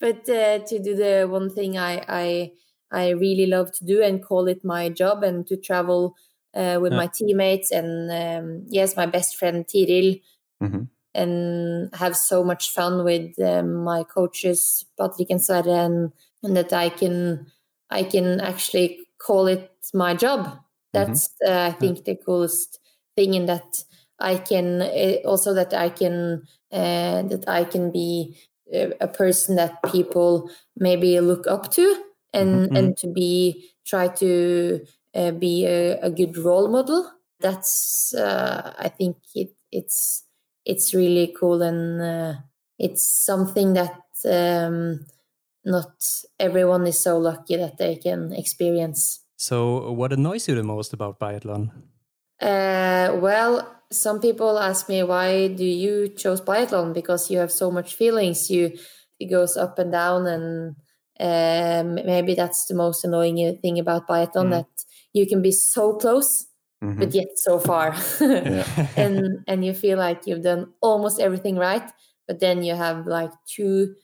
[0.00, 2.52] but uh, to do the one thing I, I
[2.90, 6.14] I really love to do and call it my job and to travel
[6.54, 7.00] uh, with Yeah.
[7.00, 10.20] my teammates and um, yes, my best friend Tiril
[10.64, 10.88] Mhm.
[11.14, 16.12] and have so much fun with um, my coaches Patrick and Sverre and,
[16.42, 17.46] and that I can
[17.90, 20.58] I can actually call it my job.
[20.92, 22.80] That's uh, I think the coolest
[23.16, 23.84] thing in that
[24.18, 26.42] I can uh, also that I can
[26.72, 28.36] uh, that I can be
[28.72, 32.76] a, a person that people maybe look up to and Mhm.
[32.76, 34.84] and to be try to
[35.14, 37.10] uh, be a, a good role model.
[37.40, 40.23] That's uh, I think it it's
[40.64, 42.34] it's really cool and uh,
[42.78, 45.06] it's something that um,
[45.64, 45.92] not
[46.38, 49.20] everyone is so lucky that they can experience.
[49.36, 51.70] So, what annoys you the most about biathlon?
[52.40, 57.70] Uh, well, some people ask me why do you chose biathlon because you have so
[57.70, 58.50] much feelings.
[58.50, 58.72] You
[59.20, 60.76] it goes up and down, and
[61.20, 64.50] um, maybe that's the most annoying thing about biathlon Mm.
[64.50, 64.68] that
[65.12, 66.46] you can be so close
[66.82, 66.98] Mhm.
[66.98, 67.94] but yet so far,
[68.96, 71.88] and and you feel like you've done almost everything right,
[72.26, 73.94] but then you have like two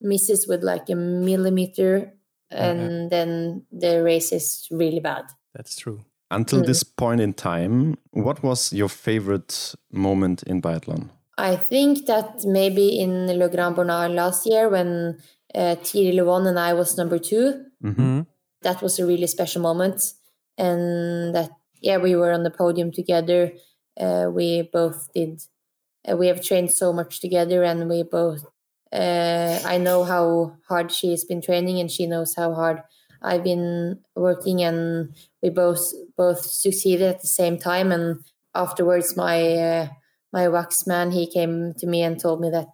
[0.00, 2.12] misses with like a millimeter,
[2.50, 5.24] and then the race is really bad.
[5.54, 6.00] That's true.
[6.30, 6.66] Until Mm.
[6.66, 11.10] this point in time, what was your favorite moment in biathlon?
[11.38, 15.16] I think that maybe in Le Grand Bornand last year when
[15.54, 18.26] uh, Tiril won and I was number two, Mhm.
[18.62, 20.12] that was a really special moment.
[20.58, 21.50] And that,
[21.80, 23.52] yeah, we were on the podium together.
[23.98, 25.42] Uh, we both did,
[26.10, 28.44] uh, we have trained so much together and we both,
[28.92, 32.82] uh, I know how hard she has been training and she knows how hard
[33.22, 37.92] I've been working and we both, both succeeded at the same time.
[37.92, 38.24] And
[38.54, 39.88] afterwards, my, uh,
[40.32, 42.68] my wax man, he came to me and told me that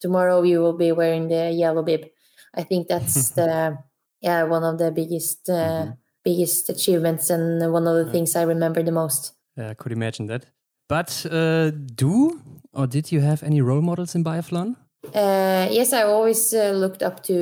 [0.00, 2.06] tomorrow you will be wearing the yellow bib.
[2.54, 3.78] I think that's the
[4.20, 5.92] yeah one of the biggest uh,
[6.28, 9.22] biggest achievements and one of the things I remember the most.
[9.56, 10.42] Yeah, I could imagine that.
[10.88, 11.70] But uh,
[12.02, 12.40] do
[12.72, 14.68] or did you have any role models in biathlon?
[15.14, 17.34] Uh, yes, I always uh, looked up to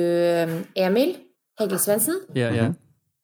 [0.43, 1.11] um, Emil
[1.59, 2.71] Hegle Svendsen Yeah, yeah.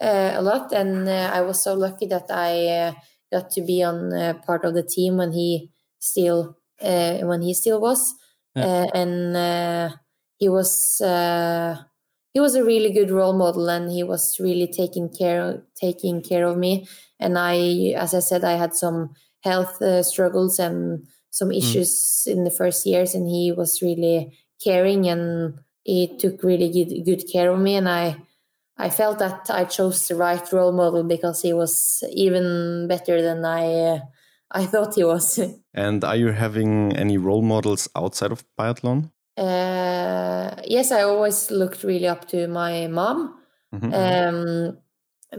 [0.07, 2.91] uh, a lot, and uh, I was so lucky that I uh,
[3.31, 7.53] got to be on uh, part of the team when he still uh, when he
[7.53, 8.01] still was,
[8.55, 8.65] Yeah.
[8.65, 9.89] uh, and uh,
[10.41, 11.75] he was uh,
[12.33, 16.45] he was a really good role model, and he was really taking care taking care
[16.45, 16.87] of me.
[17.19, 19.13] And I, as I said, I had some
[19.43, 25.07] health uh, struggles and some issues in the first years, and he was really caring
[25.07, 28.17] and he took really good good care of me, and I
[28.77, 33.45] I felt that I chose the right role model because he was even better than
[33.45, 33.99] I uh,
[34.51, 35.39] I thought he was.
[35.73, 39.11] and are you having any role models outside of biathlon?
[39.41, 43.39] Uh, yes, I always looked really up to my mom
[43.73, 43.91] mm-hmm.
[43.91, 44.77] um,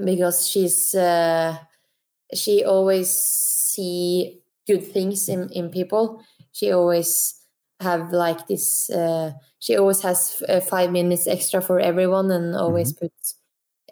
[0.04, 1.56] because she's uh,
[2.34, 6.20] she always see good things in in people.
[6.50, 7.34] She always
[7.78, 8.90] have like this.
[8.90, 13.06] Uh, she always has f- uh, five minutes extra for everyone and always mm-hmm.
[13.06, 13.36] puts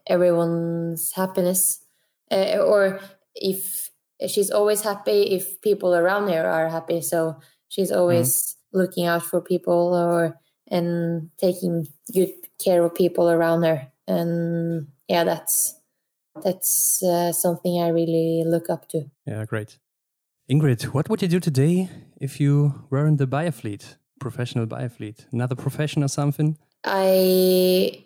[0.09, 1.85] everyone's happiness.
[2.33, 2.99] Uh, or
[3.37, 3.91] if
[4.27, 7.01] she's always happy if people around her are happy.
[7.01, 7.39] So
[7.69, 8.60] she's always mm-hmm.
[8.73, 13.89] Looking out for people or and taking good care of people around her.
[14.07, 15.75] And yeah, that's
[16.43, 19.11] that's uh, something I really look up to.
[19.27, 19.79] Yeah, great.
[20.51, 21.89] Ingrid, what would you do today
[22.21, 26.57] if you were in the biathlete, professional biathlete, another profession or something?
[26.85, 28.05] I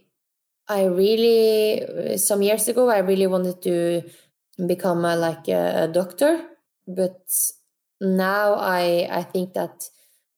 [0.68, 4.02] I really some years ago I really wanted to
[4.66, 6.40] become a, like a, a doctor,
[6.86, 7.22] but
[8.00, 9.88] now I I think that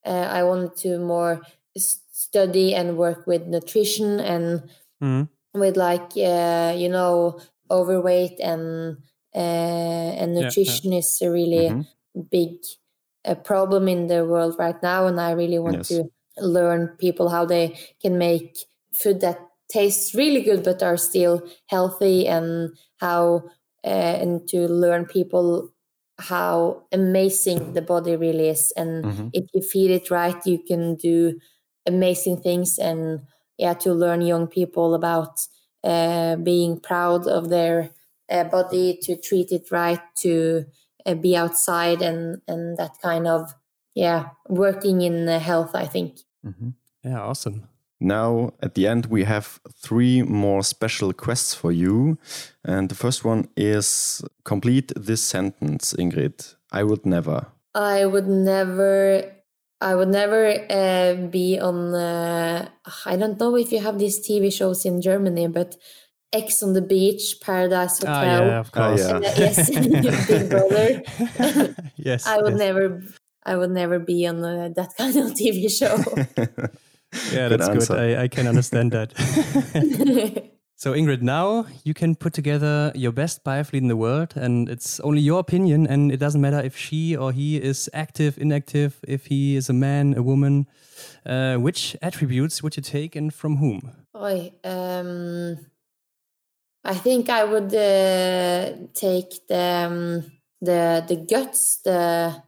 [0.07, 1.43] uh, I wanted to more
[1.77, 4.63] study and work with nutrition and
[5.03, 5.29] mm.
[5.55, 7.41] with like uh, you know
[7.71, 8.99] overweight and
[9.35, 10.99] uh, and nutrition yeah, yeah.
[10.99, 11.83] is a really mm-hmm
[12.31, 12.65] big
[13.25, 15.89] uh, problem in the world right now, and I really want yes.
[15.89, 16.05] to
[16.39, 18.59] learn people how they can make
[18.93, 19.39] food that
[19.69, 23.45] tastes really good but are still healthy, and how
[23.85, 25.73] uh, and to learn people
[26.19, 29.29] how amazing the body really is, and mm-hmm.
[29.33, 31.39] if you feed it right, you can do
[31.87, 33.21] amazing things, and
[33.59, 35.39] yeah, to learn young people about
[35.85, 37.91] uh, being proud of their
[38.31, 40.67] uh, body, to treat it right, to
[41.07, 43.55] uh, be outside and and that kind of
[43.95, 46.71] yeah working in health i think mm-hmm.
[47.05, 47.69] yeah awesome
[48.01, 52.19] now at the end we have three more special quests for you
[52.65, 59.33] and the first one is complete this sentence ingrid i would never i would never
[59.81, 61.95] I would never uh, be on.
[61.95, 62.69] Uh,
[63.05, 65.77] I don't know if you have these TV shows in Germany, but
[66.33, 68.43] Ex on the Beach, Paradise Hotel.
[68.43, 69.03] Oh, yeah, of course.
[69.03, 69.35] Oh, yeah.
[69.37, 69.71] yes,
[70.29, 71.03] Big Brother.
[71.97, 72.27] yes.
[72.27, 72.59] I would yes.
[72.59, 73.03] never,
[73.45, 75.97] I would never be on uh, that kind of TV show.
[77.33, 77.89] yeah, that's good.
[77.89, 77.91] good.
[77.91, 79.13] I, I can understand that.
[80.77, 85.01] so Ingrid, now you can put together your best biathlete in the world, and it's
[85.01, 89.27] only your opinion, and it doesn't matter if she or he is active, inactive, if
[89.27, 90.67] he is a man, a woman.
[91.27, 93.93] Uh, which attributes would you take, and from whom?
[94.15, 95.59] Oi, um
[96.87, 102.43] I think I would uh, take the um, the the guts the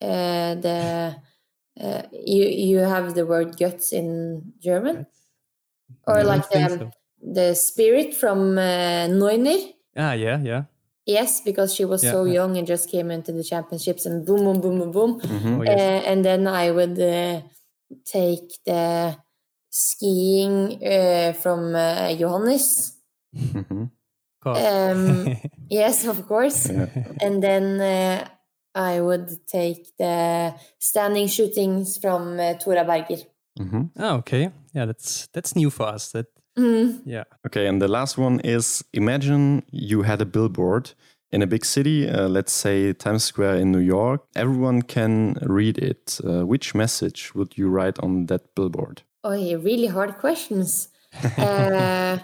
[0.00, 1.16] uh, the
[1.80, 5.06] uh, you you have the word guts in German
[6.06, 6.90] or like the so.
[7.22, 9.74] the spirit from uh, Neuner.
[9.96, 10.64] Ah, yeah, yeah.
[11.04, 12.34] Yes, because she was yeah, so yeah.
[12.34, 15.20] young and just came into the championships and boom, boom, boom, boom, boom.
[15.20, 15.60] Mm-hmm.
[15.60, 15.80] Oh, yes.
[15.80, 17.40] uh, and then I would uh,
[18.04, 19.16] take the
[19.68, 23.02] skiing uh, from uh, Johannes
[23.34, 23.84] Mm-hmm.
[24.44, 25.36] Um,
[25.70, 26.66] yes, of course.
[26.66, 28.28] and then uh,
[28.74, 33.22] I would take the standing shootings from uh, Tora Berger.
[33.58, 33.82] Mm-hmm.
[33.98, 34.50] Oh, okay.
[34.72, 36.12] Yeah, that's that's new for us.
[36.12, 36.26] That
[36.58, 37.02] mm.
[37.04, 37.24] yeah.
[37.46, 40.92] Okay, and the last one is: imagine you had a billboard
[41.32, 44.24] in a big city, uh, let's say Times Square in New York.
[44.36, 46.20] Everyone can read it.
[46.22, 49.02] Uh, which message would you write on that billboard?
[49.24, 50.88] Oh, yeah, really hard questions.
[51.38, 52.18] uh,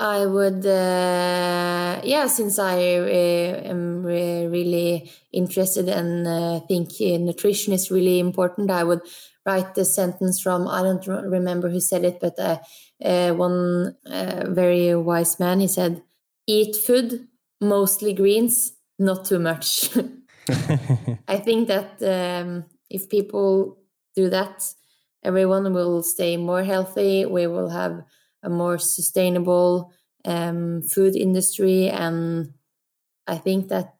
[0.00, 7.90] I would, uh, yeah, since I uh, am really interested and uh, think nutrition is
[7.90, 9.02] really important, I would
[9.44, 12.58] write the sentence from, I don't remember who said it, but uh,
[13.04, 16.02] uh, one uh, very wise man, he said,
[16.46, 17.28] eat food,
[17.60, 19.90] mostly greens, not too much.
[21.28, 23.78] I think that um, if people
[24.16, 24.64] do that,
[25.22, 27.26] everyone will stay more healthy.
[27.26, 28.02] We will have
[28.42, 29.92] a more sustainable
[30.24, 32.52] um, food industry, and
[33.26, 33.94] I think that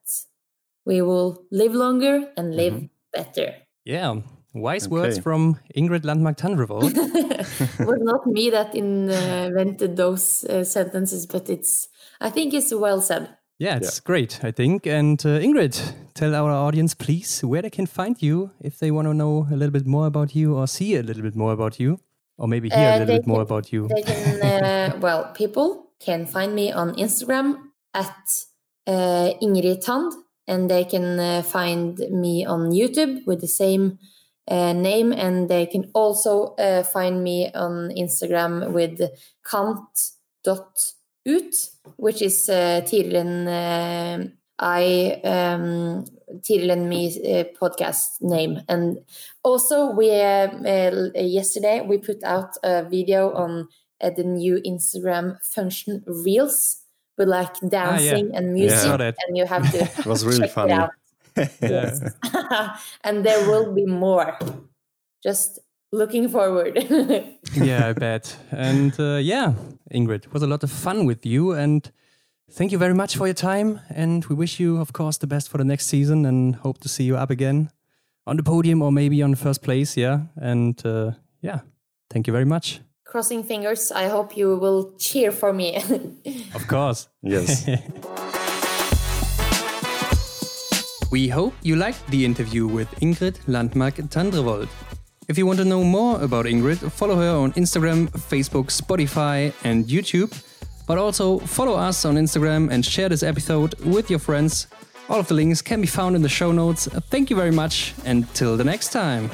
[0.85, 2.87] we will live longer and live mm-hmm.
[3.13, 3.55] better.
[3.85, 4.21] Yeah,
[4.55, 4.93] wise okay.
[4.93, 6.93] words from Ingrid Landmark Tandrevold.
[6.95, 11.89] it was not me that invented those uh, sentences, but it's
[12.21, 13.37] I think it's well said.
[13.59, 14.07] Yeah, it's yeah.
[14.07, 14.87] great, I think.
[14.87, 19.07] And uh, Ingrid, tell our audience, please, where they can find you if they want
[19.07, 21.79] to know a little bit more about you or see a little bit more about
[21.79, 22.01] you
[22.41, 23.87] or maybe hear uh, a little bit can, more about you?
[23.87, 27.59] They can, uh, well, people can find me on Instagram
[27.93, 28.47] at
[28.87, 30.13] uh, Ingrid Tand,
[30.49, 33.99] and they can uh, find me on YouTube with the same
[34.49, 39.01] uh, name, and they can also uh, find me on Instagram with
[39.45, 40.11] Kant
[40.43, 40.73] dot
[41.29, 41.55] ut,
[41.97, 44.29] which is uh, Tiril uh,
[44.59, 46.05] I um,
[46.41, 48.61] Tiril and me uh, podcast name.
[48.69, 48.99] And
[49.43, 53.69] also, we uh, uh, yesterday we put out a video on
[54.01, 56.83] uh, the new Instagram function Reels
[57.19, 58.39] with like dancing ah, yeah.
[58.39, 59.13] and music, yeah.
[59.27, 59.79] and you have to.
[59.99, 60.79] it was really funny.
[61.61, 62.03] yes.
[63.05, 64.39] and there will be more.
[65.23, 65.61] Just
[65.93, 66.77] looking forward.
[67.55, 68.37] yeah, I bet.
[68.51, 69.55] And uh, yeah,
[69.93, 71.53] Ingrid, it was a lot of fun with you.
[71.53, 71.91] And
[72.53, 73.81] thank you very much for your time.
[73.89, 76.89] And we wish you, of course, the best for the next season and hope to
[76.89, 77.71] see you up again
[78.27, 79.97] on the podium or maybe on first place.
[79.97, 80.21] Yeah.
[80.37, 81.61] And uh, yeah,
[82.11, 82.81] thank you very much.
[83.05, 83.91] Crossing fingers.
[83.91, 85.77] I hope you will cheer for me.
[86.55, 87.09] of course.
[87.23, 87.67] Yes.
[91.11, 94.69] we hope you liked the interview with Ingrid Landmark Tandrevold.
[95.29, 99.87] If you want to know more about Ingrid, follow her on Instagram, Facebook, Spotify, and
[99.87, 100.33] YouTube.
[100.91, 104.67] But also follow us on Instagram and share this episode with your friends.
[105.09, 106.89] All of the links can be found in the show notes.
[107.11, 109.31] Thank you very much, and till the next time.